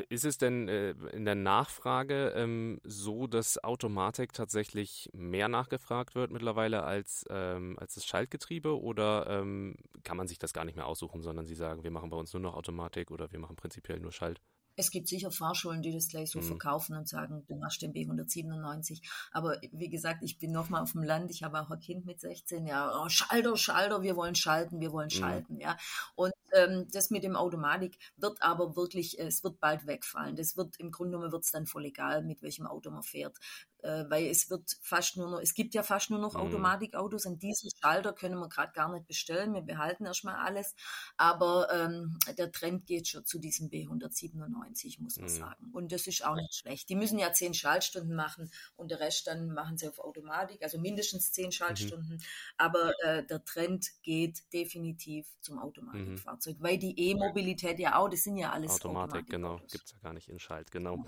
Ist 0.08 0.24
es 0.24 0.38
denn 0.38 0.68
äh, 0.68 0.90
in 1.12 1.24
der 1.24 1.34
Nachfrage 1.34 2.32
ähm, 2.36 2.80
so, 2.84 3.26
dass 3.26 3.62
Automatik 3.62 4.32
tatsächlich 4.32 4.65
tatsächlich 4.66 5.08
mehr 5.12 5.48
nachgefragt 5.48 6.14
wird 6.14 6.30
mittlerweile 6.30 6.82
als, 6.82 7.24
ähm, 7.30 7.76
als 7.78 7.94
das 7.94 8.04
Schaltgetriebe 8.04 8.80
oder 8.80 9.26
ähm, 9.28 9.76
kann 10.02 10.16
man 10.16 10.26
sich 10.26 10.38
das 10.38 10.52
gar 10.52 10.64
nicht 10.64 10.76
mehr 10.76 10.86
aussuchen, 10.86 11.22
sondern 11.22 11.46
Sie 11.46 11.54
sagen, 11.54 11.84
wir 11.84 11.90
machen 11.90 12.10
bei 12.10 12.16
uns 12.16 12.32
nur 12.32 12.42
noch 12.42 12.54
Automatik 12.54 13.10
oder 13.10 13.30
wir 13.30 13.38
machen 13.38 13.56
prinzipiell 13.56 14.00
nur 14.00 14.12
Schalt? 14.12 14.40
Es 14.78 14.90
gibt 14.90 15.08
sicher 15.08 15.30
Fahrschulen, 15.30 15.80
die 15.80 15.92
das 15.92 16.08
gleich 16.08 16.30
so 16.30 16.38
mhm. 16.38 16.44
verkaufen 16.44 16.96
und 16.96 17.08
sagen, 17.08 17.44
du 17.48 17.56
machst 17.56 17.80
den 17.80 17.94
B197. 17.94 19.00
Aber 19.32 19.58
wie 19.72 19.88
gesagt, 19.88 20.22
ich 20.22 20.38
bin 20.38 20.52
noch 20.52 20.68
mal 20.68 20.82
auf 20.82 20.92
dem 20.92 21.02
Land. 21.02 21.30
Ich 21.30 21.42
habe 21.42 21.58
auch 21.62 21.70
ein 21.70 21.80
Kind 21.80 22.04
mit 22.04 22.20
16. 22.20 22.66
Ja, 22.66 22.92
oh, 23.02 23.08
Schalter, 23.08 23.56
Schalter, 23.56 24.02
wir 24.02 24.16
wollen 24.16 24.34
schalten, 24.34 24.80
wir 24.80 24.92
wollen 24.92 25.06
mhm. 25.06 25.18
schalten. 25.18 25.54
Mhm. 25.54 25.60
Ja, 25.60 25.78
und 26.14 26.34
ähm, 26.52 26.86
das 26.92 27.08
mit 27.08 27.24
dem 27.24 27.36
Automatik 27.36 27.96
wird 28.18 28.42
aber 28.42 28.76
wirklich, 28.76 29.18
es 29.18 29.42
wird 29.42 29.60
bald 29.60 29.86
wegfallen. 29.86 30.36
Das 30.36 30.58
wird 30.58 30.78
im 30.78 30.90
Grunde 30.90 31.12
genommen 31.12 31.32
wird 31.32 31.44
es 31.44 31.52
dann 31.52 31.64
voll 31.64 31.86
egal, 31.86 32.22
mit 32.22 32.42
welchem 32.42 32.66
Auto 32.66 32.90
man 32.90 33.02
fährt 33.02 33.38
äh, 33.86 34.10
weil 34.10 34.26
es 34.26 34.50
wird 34.50 34.76
fast 34.80 35.16
nur 35.16 35.30
noch, 35.30 35.40
es 35.40 35.54
gibt 35.54 35.74
ja 35.74 35.82
fast 35.82 36.10
nur 36.10 36.18
noch 36.18 36.34
mhm. 36.34 36.40
Automatikautos. 36.40 37.26
Einen 37.26 37.38
Dieselschalter 37.38 38.12
können 38.12 38.38
wir 38.38 38.48
gerade 38.48 38.72
gar 38.72 38.92
nicht 38.92 39.06
bestellen. 39.06 39.54
Wir 39.54 39.62
behalten 39.62 40.04
erstmal 40.04 40.36
alles. 40.36 40.74
Aber 41.16 41.68
ähm, 41.72 42.18
der 42.36 42.50
Trend 42.50 42.86
geht 42.86 43.08
schon 43.08 43.24
zu 43.24 43.38
diesem 43.38 43.70
B197, 43.70 45.00
muss 45.00 45.16
man 45.16 45.30
mhm. 45.30 45.36
sagen. 45.36 45.70
Und 45.72 45.92
das 45.92 46.06
ist 46.06 46.24
auch 46.24 46.34
nicht 46.34 46.54
schlecht. 46.54 46.88
Die 46.88 46.96
müssen 46.96 47.18
ja 47.18 47.32
zehn 47.32 47.54
Schaltstunden 47.54 48.16
machen 48.16 48.50
und 48.76 48.90
der 48.90 49.00
Rest 49.00 49.26
dann 49.26 49.52
machen 49.52 49.78
sie 49.78 49.88
auf 49.88 49.98
Automatik, 50.00 50.62
also 50.62 50.78
mindestens 50.78 51.32
zehn 51.32 51.46
mhm. 51.46 51.52
Schaltstunden. 51.52 52.16
Mhm. 52.16 52.22
Aber 52.56 52.92
äh, 53.04 53.24
der 53.24 53.44
Trend 53.44 53.90
geht 54.02 54.52
definitiv 54.52 55.26
zum 55.40 55.58
Automatikfahrzeug, 55.58 56.58
mhm. 56.58 56.62
weil 56.62 56.78
die 56.78 56.98
E-Mobilität 56.98 57.78
ja 57.78 57.96
auch, 57.98 58.08
das 58.08 58.24
sind 58.24 58.36
ja 58.36 58.50
alles 58.50 58.72
Automatik, 58.72 59.28
genau, 59.28 59.58
gibt 59.70 59.84
es 59.84 59.92
ja 59.92 59.98
gar 60.02 60.12
nicht 60.12 60.28
in 60.28 60.38
Schalt, 60.40 60.70
genau. 60.70 61.04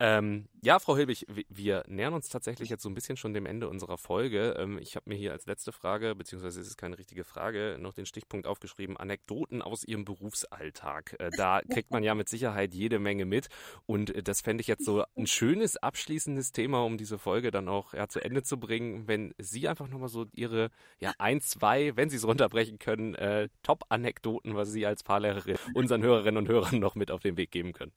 Ähm, 0.00 0.48
ja, 0.62 0.78
Frau 0.78 0.96
Hilbig, 0.96 1.26
wir 1.48 1.84
nähern 1.88 2.14
uns 2.14 2.17
tatsächlich 2.26 2.68
jetzt 2.68 2.82
so 2.82 2.88
ein 2.88 2.94
bisschen 2.94 3.16
schon 3.16 3.34
dem 3.34 3.46
Ende 3.46 3.68
unserer 3.68 3.98
Folge. 3.98 4.56
Ähm, 4.58 4.78
ich 4.78 4.96
habe 4.96 5.08
mir 5.08 5.14
hier 5.14 5.32
als 5.32 5.46
letzte 5.46 5.70
Frage, 5.70 6.16
beziehungsweise 6.16 6.60
ist 6.60 6.66
es 6.66 6.76
keine 6.76 6.98
richtige 6.98 7.22
Frage, 7.22 7.76
noch 7.78 7.94
den 7.94 8.06
Stichpunkt 8.06 8.46
aufgeschrieben, 8.46 8.96
Anekdoten 8.96 9.62
aus 9.62 9.84
Ihrem 9.84 10.04
Berufsalltag. 10.04 11.14
Äh, 11.20 11.30
da 11.36 11.60
kriegt 11.70 11.92
man 11.92 12.02
ja 12.02 12.16
mit 12.16 12.28
Sicherheit 12.28 12.74
jede 12.74 12.98
Menge 12.98 13.24
mit 13.24 13.48
und 13.86 14.14
äh, 14.14 14.22
das 14.22 14.40
fände 14.40 14.62
ich 14.62 14.66
jetzt 14.66 14.84
so 14.84 15.04
ein 15.16 15.26
schönes 15.28 15.76
abschließendes 15.76 16.50
Thema, 16.50 16.84
um 16.84 16.96
diese 16.98 17.18
Folge 17.18 17.50
dann 17.50 17.68
auch 17.68 17.94
ja, 17.94 18.08
zu 18.08 18.20
Ende 18.20 18.42
zu 18.42 18.58
bringen, 18.58 19.06
wenn 19.06 19.34
Sie 19.38 19.68
einfach 19.68 19.88
nochmal 19.88 20.08
so 20.08 20.26
Ihre 20.32 20.70
ja, 20.98 21.12
ein, 21.18 21.40
zwei, 21.40 21.94
wenn 21.96 22.10
Sie 22.10 22.16
es 22.16 22.26
runterbrechen 22.26 22.78
können, 22.78 23.14
äh, 23.14 23.48
Top-Anekdoten, 23.62 24.56
was 24.56 24.72
Sie 24.72 24.84
als 24.84 25.02
Fahrlehrerin 25.02 25.56
unseren 25.74 26.02
Hörerinnen 26.02 26.38
und 26.38 26.48
Hörern 26.48 26.80
noch 26.80 26.94
mit 26.94 27.10
auf 27.10 27.20
den 27.20 27.36
Weg 27.36 27.50
geben 27.50 27.72
können. 27.72 27.92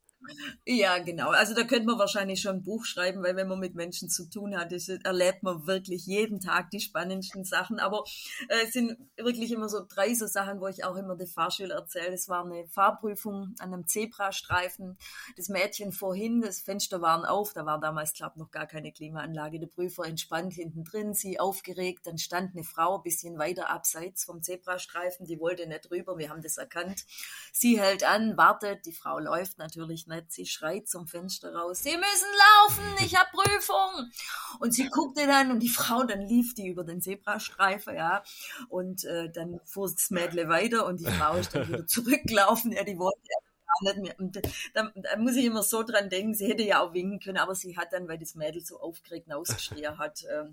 Ja, 0.66 1.00
genau. 1.00 1.30
Also 1.30 1.54
da 1.56 1.64
könnte 1.64 1.86
man 1.86 1.98
wahrscheinlich 2.00 2.42
schon 2.42 2.58
ein 2.58 2.64
Buch 2.64 2.86
schreiben, 2.86 3.24
weil 3.24 3.36
wenn 3.36 3.48
man 3.48 3.60
mit 3.60 3.76
Menschen 3.76 4.10
zu 4.10 4.30
tun 4.30 4.56
hat, 4.58 4.72
ist, 4.72 4.90
erlebt 4.90 5.44
man 5.44 5.66
wirklich 5.68 6.06
jeden 6.06 6.40
Tag 6.40 6.70
die 6.70 6.80
spannendsten 6.80 7.44
Sachen. 7.44 7.80
Aber 7.80 8.04
äh, 8.50 8.66
es 8.66 8.74
sind 8.74 8.98
wirklich 9.18 9.52
immer 9.52 9.70
so 9.70 9.82
drei 9.88 10.14
so 10.14 10.28
Sachen, 10.28 10.62
wo 10.62 10.68
ich 10.68 10.84
auch 10.84 10.96
immer 10.96 11.16
der 11.16 11.28
Fahrschüler 11.28 11.76
erzähle. 11.76 12.14
Es 12.14 12.30
war 12.30 12.46
eine 12.46 12.68
Fahrprüfung 12.68 13.56
an 13.60 13.74
einem 13.74 13.88
Zebrastreifen. 13.88 14.98
Das 15.38 15.50
Mädchen 15.50 15.92
vorhin, 15.92 16.42
das 16.42 16.62
Fenster 16.62 17.02
waren 17.02 17.26
auf, 17.26 17.54
da 17.54 17.66
war 17.66 17.80
damals, 17.80 18.14
glaube 18.14 18.34
ich, 18.36 18.40
noch 18.42 18.52
gar 18.52 18.68
keine 18.68 18.92
Klimaanlage. 18.92 19.60
Der 19.60 19.68
Prüfer 19.68 20.06
entspannt 20.06 20.54
hinten 20.54 20.84
drin, 20.84 21.14
sie 21.14 21.40
aufgeregt. 21.40 22.06
Dann 22.06 22.18
stand 22.18 22.54
eine 22.56 22.64
Frau 22.64 22.98
ein 22.98 23.04
bisschen 23.04 23.38
weiter 23.40 23.70
abseits 23.70 24.24
vom 24.24 24.44
Zebrastreifen, 24.44 25.26
die 25.26 25.40
wollte 25.40 25.68
nicht 25.68 25.90
rüber, 25.90 26.18
wir 26.18 26.30
haben 26.30 26.42
das 26.42 26.58
erkannt. 26.58 27.06
Sie 27.52 27.80
hält 27.80 28.04
an, 28.04 28.38
wartet, 28.38 28.86
die 28.86 28.94
Frau 28.94 29.20
läuft 29.20 29.58
natürlich 29.58 30.08
nicht. 30.12 30.32
Sie 30.32 30.46
schreit 30.46 30.88
zum 30.88 31.08
Fenster 31.08 31.56
raus, 31.56 31.84
Sie 31.84 31.98
müssen 31.98 32.30
laufen, 32.60 32.84
ich 33.06 33.18
habe 33.18 33.30
Prüfung. 33.32 34.12
Und 34.60 34.74
sie 34.74 34.88
guckte 34.90 35.26
dann 35.26 35.52
und 35.52 35.60
die 35.60 35.70
Frau, 35.70 36.04
dann 36.04 36.22
lief 36.22 36.54
die 36.54 36.68
über 36.68 36.84
den 36.84 37.02
Zebrastreifen, 37.02 37.96
ja. 37.96 38.24
Und 38.70 39.04
äh, 39.06 39.32
dann 39.32 39.60
fuhr 39.66 39.90
das 39.90 40.12
Mädle 40.12 40.48
weiter 40.50 40.86
und 40.86 41.00
die 41.00 41.06
Frau 41.20 41.36
ist 41.36 41.56
dann 41.56 41.68
wieder 41.68 41.88
zurückgelaufen, 41.88 42.72
ja, 42.72 42.84
die 42.84 42.98
wollte 43.00 43.20
ja 43.24 43.38
nicht 43.82 43.98
mehr. 43.98 44.20
Und 44.20 44.36
da, 44.36 44.92
da, 44.94 45.18
muss 45.18 45.36
ich 45.36 45.46
immer 45.46 45.64
so 45.64 45.84
dran 45.84 46.10
denken, 46.10 46.34
sie 46.34 46.48
hätte 46.48 46.64
ja 46.64 46.82
auch 46.82 46.94
winken 46.94 47.20
können, 47.20 47.38
aber 47.38 47.56
sie 47.56 47.78
hat 47.78 47.94
dann, 47.94 48.08
weil 48.08 48.20
das 48.20 48.36
Mädel 48.36 48.64
so 48.64 48.80
aufgeregt 48.80 49.32
ausgeschrien 49.32 49.98
hat, 49.98 50.24
äh, 50.26 50.46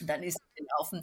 dann 0.00 0.22
ist 0.22 0.38
sie 0.38 0.62
gelaufen. 0.62 1.02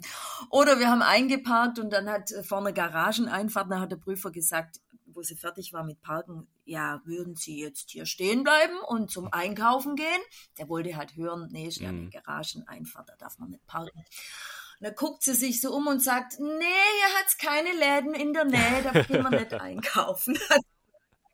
Oder 0.50 0.78
wir 0.78 0.88
haben 0.88 1.02
eingeparkt 1.02 1.78
und 1.78 1.90
dann 1.90 2.08
hat 2.08 2.32
äh, 2.32 2.42
vorne 2.42 2.72
Garageneinfahrt, 2.72 3.70
da 3.70 3.80
hat 3.80 3.92
der 3.92 3.96
Prüfer 3.96 4.30
gesagt, 4.30 4.80
wo 5.06 5.22
sie 5.22 5.36
fertig 5.36 5.72
war 5.72 5.84
mit 5.84 6.00
Parken, 6.00 6.46
ja, 6.64 7.00
würden 7.04 7.34
Sie 7.34 7.60
jetzt 7.60 7.90
hier 7.90 8.06
stehen 8.06 8.42
bleiben 8.42 8.78
und 8.88 9.10
zum 9.10 9.32
Einkaufen 9.32 9.96
gehen? 9.96 10.22
Der 10.58 10.68
wollte 10.68 10.96
halt 10.96 11.16
hören, 11.16 11.48
nee, 11.52 11.68
ist 11.68 11.80
ja 11.80 11.90
eine. 11.90 12.08
Garageneinfahrt, 12.10 13.08
da 13.08 13.16
darf 13.16 13.38
man 13.38 13.50
nicht 13.50 13.66
parken. 13.66 13.98
Und 13.98 14.86
dann 14.88 14.94
guckt 14.94 15.22
sie 15.22 15.34
sich 15.34 15.60
so 15.60 15.72
um 15.74 15.86
und 15.86 16.02
sagt, 16.02 16.38
nee, 16.40 16.48
hier 16.48 17.18
hat's 17.18 17.38
keine 17.38 17.72
Läden 17.72 18.14
in 18.14 18.32
der 18.32 18.44
Nähe, 18.44 18.82
da 18.82 19.02
gehen 19.02 19.22
wir 19.22 19.30
nicht 19.30 19.54
einkaufen. 19.54 20.38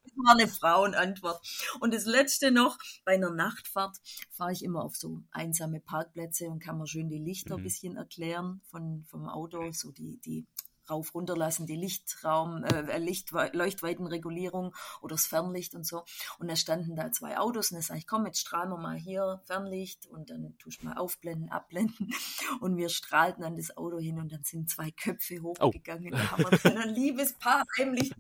Das 0.03 0.27
war 0.27 0.35
eine 0.35 0.49
Frauenantwort. 0.49 1.41
Und 1.79 1.95
das 1.95 2.05
letzte 2.05 2.51
noch, 2.51 2.79
bei 3.05 3.15
einer 3.15 3.31
Nachtfahrt 3.31 3.97
fahre 4.31 4.53
ich 4.53 4.65
immer 4.65 4.83
auf 4.83 4.97
so 4.97 5.23
einsame 5.31 5.81
Parkplätze 5.81 6.49
und 6.49 6.59
kann 6.59 6.79
mir 6.79 6.87
schön 6.87 7.09
die 7.09 7.19
Lichter 7.19 7.57
mhm. 7.57 7.61
ein 7.61 7.65
bisschen 7.65 7.97
erklären 7.97 8.61
von, 8.71 9.05
vom 9.09 9.29
Auto, 9.29 9.71
so 9.73 9.93
die, 9.93 10.19
die 10.19 10.47
rauf 10.91 11.15
runterlassen, 11.15 11.67
die 11.67 11.77
Lichtraum, 11.77 12.65
äh, 12.65 12.99
Licht, 12.99 13.31
Leuchtweitenregulierung 13.31 14.75
oder 15.01 15.15
das 15.15 15.27
Fernlicht 15.27 15.75
und 15.75 15.87
so. 15.87 16.05
Und 16.39 16.49
da 16.51 16.57
standen 16.57 16.97
da 16.97 17.13
zwei 17.13 17.39
Autos 17.39 17.71
und 17.71 17.79
da 17.79 17.83
sage 17.83 18.01
ich, 18.01 18.07
komm, 18.07 18.27
jetzt 18.27 18.41
strahlen 18.41 18.71
wir 18.71 18.79
mal 18.79 18.97
hier 18.97 19.41
Fernlicht 19.45 20.07
und 20.07 20.31
dann 20.31 20.57
tust 20.59 20.83
mal 20.83 20.97
aufblenden, 20.97 21.51
abblenden. 21.51 22.11
Und 22.61 22.77
wir 22.77 22.89
strahlten 22.89 23.45
an 23.45 23.57
das 23.57 23.77
Auto 23.77 23.99
hin 23.99 24.19
und 24.19 24.33
dann 24.33 24.43
sind 24.45 24.69
zwei 24.69 24.91
Köpfe 24.91 25.41
hochgegangen. 25.41 26.13
Oh. 26.13 26.17
Da 26.17 26.31
haben 26.31 26.45
wir 26.51 26.59
dann 26.59 26.79
ein 26.79 26.89
liebes 26.91 27.33
Paar 27.35 27.65
heimlich 27.79 28.13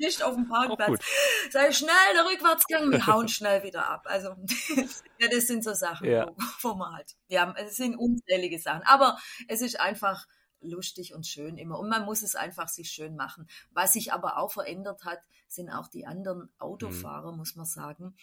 dicht 0.00 0.22
auf 0.22 0.34
dem 0.34 0.48
Parkplatz. 0.48 1.04
Sei 1.50 1.72
schnell 1.72 1.90
der 2.14 2.24
Rückwärtsgang, 2.26 2.90
wir 2.90 3.06
hauen 3.06 3.28
schnell 3.28 3.62
wieder 3.62 3.88
ab. 3.88 4.06
Also, 4.06 4.30
ja, 5.18 5.28
das 5.30 5.46
sind 5.46 5.64
so 5.64 5.74
Sachen, 5.74 6.08
ja. 6.08 6.26
wo, 6.26 6.70
wo 6.70 6.74
man 6.74 6.94
halt, 6.94 7.14
ja, 7.28 7.54
es 7.58 7.76
sind 7.76 7.96
unzählige 7.96 8.58
Sachen. 8.58 8.82
Aber 8.84 9.18
es 9.48 9.60
ist 9.60 9.80
einfach, 9.80 10.26
lustig 10.64 11.14
und 11.14 11.26
schön 11.26 11.56
immer. 11.56 11.78
Und 11.78 11.88
man 11.88 12.04
muss 12.04 12.22
es 12.22 12.34
einfach 12.34 12.68
sich 12.68 12.90
schön 12.90 13.16
machen. 13.16 13.46
Was 13.70 13.92
sich 13.92 14.12
aber 14.12 14.38
auch 14.38 14.52
verändert 14.52 15.04
hat, 15.04 15.20
sind 15.48 15.70
auch 15.70 15.88
die 15.88 16.06
anderen 16.06 16.48
Autofahrer, 16.58 17.32
mhm. 17.32 17.38
muss 17.38 17.56
man 17.56 17.66
sagen. 17.66 18.16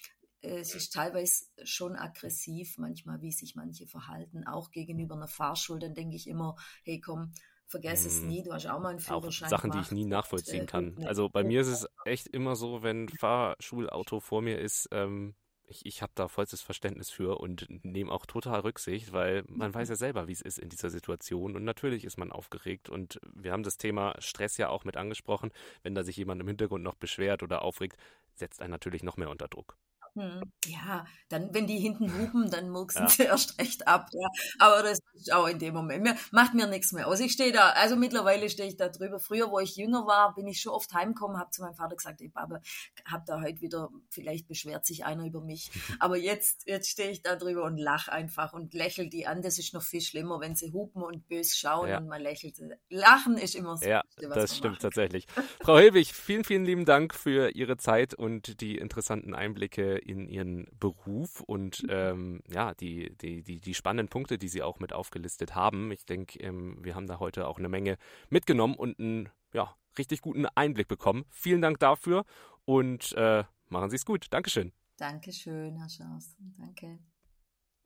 Es 0.44 0.74
ist 0.74 0.94
teilweise 0.94 1.46
schon 1.64 1.96
aggressiv, 1.96 2.80
manchmal, 2.80 3.22
wie 3.22 3.32
sich 3.32 3.56
manche 3.56 3.86
verhalten, 3.86 4.48
auch 4.48 4.72
gegenüber 4.72 5.16
einer 5.16 5.28
Fahrschule. 5.28 5.80
Dann 5.80 5.94
denke 5.94 6.16
ich 6.16 6.28
immer, 6.28 6.56
hey 6.84 7.00
komm, 7.00 7.32
vergesse 7.68 8.08
es 8.08 8.22
mhm. 8.22 8.28
nie, 8.28 8.44
du 8.44 8.54
hast 8.54 8.68
auch 8.68 8.80
mal 8.80 8.90
einen 8.90 9.00
Führerschein. 9.00 9.48
Auch 9.48 9.52
Sachen, 9.52 9.72
gemacht. 9.72 9.90
die 9.92 9.94
ich 9.96 10.04
nie 10.04 10.06
nachvollziehen 10.06 10.64
äh, 10.64 10.66
kann. 10.66 10.98
Also 11.06 11.30
bei 11.30 11.44
mir 11.44 11.62
ist 11.62 11.68
es 11.68 11.88
echt 12.06 12.28
immer 12.28 12.56
so, 12.56 12.84
wenn 12.84 13.06
ein 13.06 13.10
Fahrschulauto 13.10 14.20
vor 14.20 14.42
mir 14.42 14.60
ist, 14.60 14.90
ähm, 14.92 15.36
ich, 15.72 15.86
ich 15.86 16.02
habe 16.02 16.12
da 16.16 16.28
vollstes 16.28 16.62
Verständnis 16.62 17.10
für 17.10 17.40
und 17.40 17.68
nehme 17.84 18.12
auch 18.12 18.26
total 18.26 18.60
Rücksicht, 18.60 19.12
weil 19.14 19.44
man 19.48 19.74
weiß 19.74 19.90
ja 19.90 19.96
selber, 19.96 20.28
wie 20.28 20.34
es 20.34 20.42
ist 20.42 20.60
in 20.60 20.70
dieser 20.70 20.90
Situation 20.90 21.56
und 21.56 21.64
natürlich 21.64 22.06
ist 22.06 22.18
man 22.18 22.32
aufgeregt 22.32 22.90
und 22.90 23.20
wir 23.34 23.52
haben 23.52 23.64
das 23.64 23.78
Thema 23.78 24.16
Stress 24.20 24.58
ja 24.58 24.70
auch 24.70 24.84
mit 24.84 24.98
angesprochen. 24.98 25.52
Wenn 25.82 25.96
da 25.96 26.04
sich 26.04 26.18
jemand 26.18 26.42
im 26.42 26.48
Hintergrund 26.48 26.84
noch 26.84 26.96
beschwert 26.96 27.42
oder 27.42 27.64
aufregt, 27.64 27.98
setzt 28.36 28.62
einen 28.62 28.72
natürlich 28.72 29.04
noch 29.04 29.18
mehr 29.18 29.30
unter 29.30 29.48
Druck. 29.48 29.78
Hm. 30.16 30.42
Ja, 30.66 31.06
dann, 31.30 31.54
wenn 31.54 31.68
die 31.68 31.80
hinten 31.80 32.12
hupen, 32.20 32.50
dann 32.52 32.70
murksen 32.70 33.04
ja. 33.04 33.10
sie 33.10 33.24
erst 33.24 33.60
recht 33.60 33.88
ab. 33.88 34.10
Ja. 34.12 34.28
Aber 34.60 34.84
das 34.84 35.00
ist 35.14 35.32
auch 35.34 35.48
in 35.48 35.60
dem 35.60 35.74
Moment. 35.74 36.04
Mir, 36.04 36.16
macht 36.32 36.54
mir 36.54 36.68
nichts 36.68 36.92
mehr 36.92 37.08
aus. 37.08 37.20
Ich 37.20 37.32
stehe 37.32 37.52
da, 37.52 37.70
also 37.70 37.96
mittlerweile 37.96 38.50
stehe 38.50 38.68
ich 38.68 38.78
da 38.78 38.90
drüber. 38.90 39.20
Früher, 39.20 39.52
wo 39.52 39.60
ich 39.60 39.76
jünger 39.76 40.06
war, 40.06 40.36
bin 40.36 40.48
ich 40.48 40.60
schon 40.60 40.74
oft 40.74 40.94
heimgekommen, 40.94 41.38
habe 41.38 41.52
zu 41.52 41.62
meinem 41.62 41.76
Vater 41.76 41.96
gesagt, 41.96 42.22
ey 42.22 42.30
Papa, 42.30 42.60
hab 43.06 43.26
da 43.26 43.42
heute 43.42 43.62
wieder, 43.62 43.90
vielleicht 44.10 44.48
beschwert 44.48 44.86
sich 44.86 45.06
einer 45.06 45.26
über 45.26 45.42
mich. 45.42 45.72
Aber 46.00 46.18
jetzt, 46.18 46.68
jetzt 46.68 46.90
stehe 46.90 47.12
ich 47.12 47.22
da 47.22 47.36
drüber 47.36 47.64
und 47.64 47.78
lache 47.78 48.12
einfach 48.12 48.54
und 48.54 48.74
lächle 48.74 49.08
die 49.08 49.28
an. 49.28 49.42
Das 49.42 49.60
ist 49.60 49.74
noch 49.74 49.84
viel 49.84 50.02
schlimmer, 50.02 50.40
wenn 50.42 50.56
sie 50.56 50.72
hupen 50.74 51.04
und 51.04 51.28
bös 51.28 51.58
schauen 51.58 51.90
ja. 51.90 51.98
und 52.00 52.08
man 52.08 52.22
lächelt. 52.22 52.62
Lachen 52.90 53.38
ist 53.38 53.56
immer 53.56 53.78
so. 53.78 53.88
Ja, 53.88 54.02
Beste, 54.16 54.30
das 54.30 54.58
stimmt 54.58 54.82
tatsächlich. 54.82 55.26
Frau 55.62 55.78
Hilbig, 55.78 56.14
vielen, 56.14 56.44
vielen 56.44 56.66
lieben 56.66 56.86
Dank 56.86 57.14
für 57.14 57.50
Ihre 57.56 57.78
Zeit 57.78 58.14
und 58.14 58.62
die 58.62 58.78
interessanten 58.78 59.34
Einblicke 59.34 60.01
in 60.02 60.28
ihren 60.28 60.68
Beruf 60.80 61.42
und 61.42 61.84
mhm. 61.84 61.90
ähm, 61.92 62.42
ja, 62.48 62.74
die, 62.74 63.16
die, 63.18 63.44
die, 63.44 63.60
die 63.60 63.74
spannenden 63.74 64.10
Punkte, 64.10 64.38
die 64.38 64.48
Sie 64.48 64.62
auch 64.62 64.80
mit 64.80 64.94
aufgelistet 64.94 65.56
haben. 65.56 65.92
Ich 65.92 66.06
denke, 66.06 66.40
ähm, 66.40 66.78
wir 66.84 66.96
haben 66.96 67.08
da 67.08 67.20
heute 67.20 67.48
auch 67.48 67.60
eine 67.60 67.70
Menge 67.70 67.98
mitgenommen 68.30 68.76
und 68.76 69.00
einen 69.00 69.30
ja, 69.54 69.76
richtig 69.98 70.22
guten 70.22 70.46
Einblick 70.46 70.88
bekommen. 70.88 71.26
Vielen 71.30 71.62
Dank 71.62 71.80
dafür 71.80 72.26
und 72.66 73.14
äh, 73.14 73.44
machen 73.70 73.90
Sie 73.90 73.96
es 73.96 74.06
gut. 74.06 74.28
Dankeschön. 74.32 74.72
Dankeschön, 74.98 75.78
Herr 75.78 75.90
Schaus. 75.90 76.36
Danke. 76.58 77.00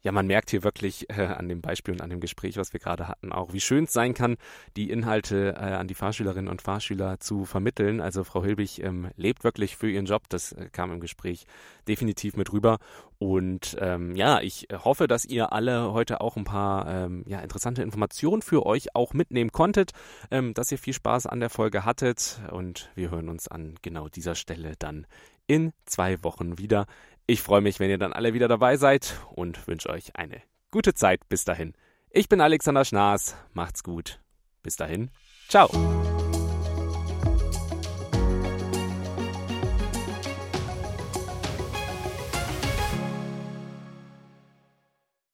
Ja, 0.05 0.11
man 0.11 0.27
merkt 0.27 0.51
hier 0.51 0.63
wirklich 0.63 1.09
äh, 1.09 1.23
an 1.23 1.49
dem 1.49 1.61
Beispiel 1.61 1.95
und 1.95 2.01
an 2.01 2.11
dem 2.11 2.19
Gespräch, 2.19 2.57
was 2.57 2.73
wir 2.73 2.79
gerade 2.79 3.07
hatten, 3.07 3.31
auch, 3.31 3.53
wie 3.53 3.59
schön 3.59 3.85
es 3.85 3.91
sein 3.91 4.13
kann, 4.13 4.37
die 4.77 4.91
Inhalte 4.91 5.55
äh, 5.57 5.61
an 5.61 5.87
die 5.87 5.95
Fahrschülerinnen 5.95 6.47
und 6.47 6.61
Fahrschüler 6.61 7.19
zu 7.19 7.43
vermitteln. 7.43 8.01
Also 8.01 8.23
Frau 8.23 8.43
Hilbig 8.43 8.83
ähm, 8.83 9.09
lebt 9.17 9.43
wirklich 9.43 9.77
für 9.77 9.89
ihren 9.89 10.05
Job. 10.05 10.29
Das 10.29 10.51
äh, 10.51 10.69
kam 10.71 10.91
im 10.91 10.99
Gespräch 10.99 11.47
definitiv 11.87 12.37
mit 12.37 12.53
rüber. 12.53 12.77
Und 13.17 13.77
ähm, 13.79 14.15
ja, 14.15 14.41
ich 14.41 14.67
hoffe, 14.71 15.07
dass 15.07 15.25
ihr 15.25 15.51
alle 15.53 15.91
heute 15.91 16.21
auch 16.21 16.37
ein 16.37 16.43
paar 16.43 16.87
ähm, 16.87 17.23
ja, 17.25 17.39
interessante 17.39 17.81
Informationen 17.81 18.43
für 18.43 18.63
euch 18.63 18.93
auch 18.93 19.15
mitnehmen 19.15 19.51
konntet, 19.51 19.89
ähm, 20.29 20.53
dass 20.53 20.71
ihr 20.71 20.77
viel 20.77 20.93
Spaß 20.93 21.25
an 21.25 21.39
der 21.39 21.49
Folge 21.49 21.83
hattet. 21.83 22.39
Und 22.51 22.91
wir 22.93 23.09
hören 23.09 23.27
uns 23.27 23.47
an 23.47 23.73
genau 23.81 24.07
dieser 24.07 24.35
Stelle 24.35 24.73
dann 24.77 25.07
in 25.47 25.73
zwei 25.85 26.23
Wochen 26.23 26.59
wieder. 26.59 26.85
Ich 27.27 27.41
freue 27.41 27.61
mich, 27.61 27.79
wenn 27.79 27.89
ihr 27.89 27.97
dann 27.97 28.13
alle 28.13 28.33
wieder 28.33 28.47
dabei 28.47 28.77
seid 28.77 29.19
und 29.31 29.67
wünsche 29.67 29.89
euch 29.89 30.15
eine 30.15 30.41
gute 30.71 30.93
Zeit 30.93 31.27
bis 31.27 31.43
dahin. 31.43 31.73
Ich 32.11 32.29
bin 32.29 32.39
Alexander 32.39 32.85
Schnaas, 32.85 33.35
macht's 33.53 33.83
gut. 33.83 34.19
Bis 34.61 34.75
dahin, 34.75 35.09
ciao. 35.47 35.69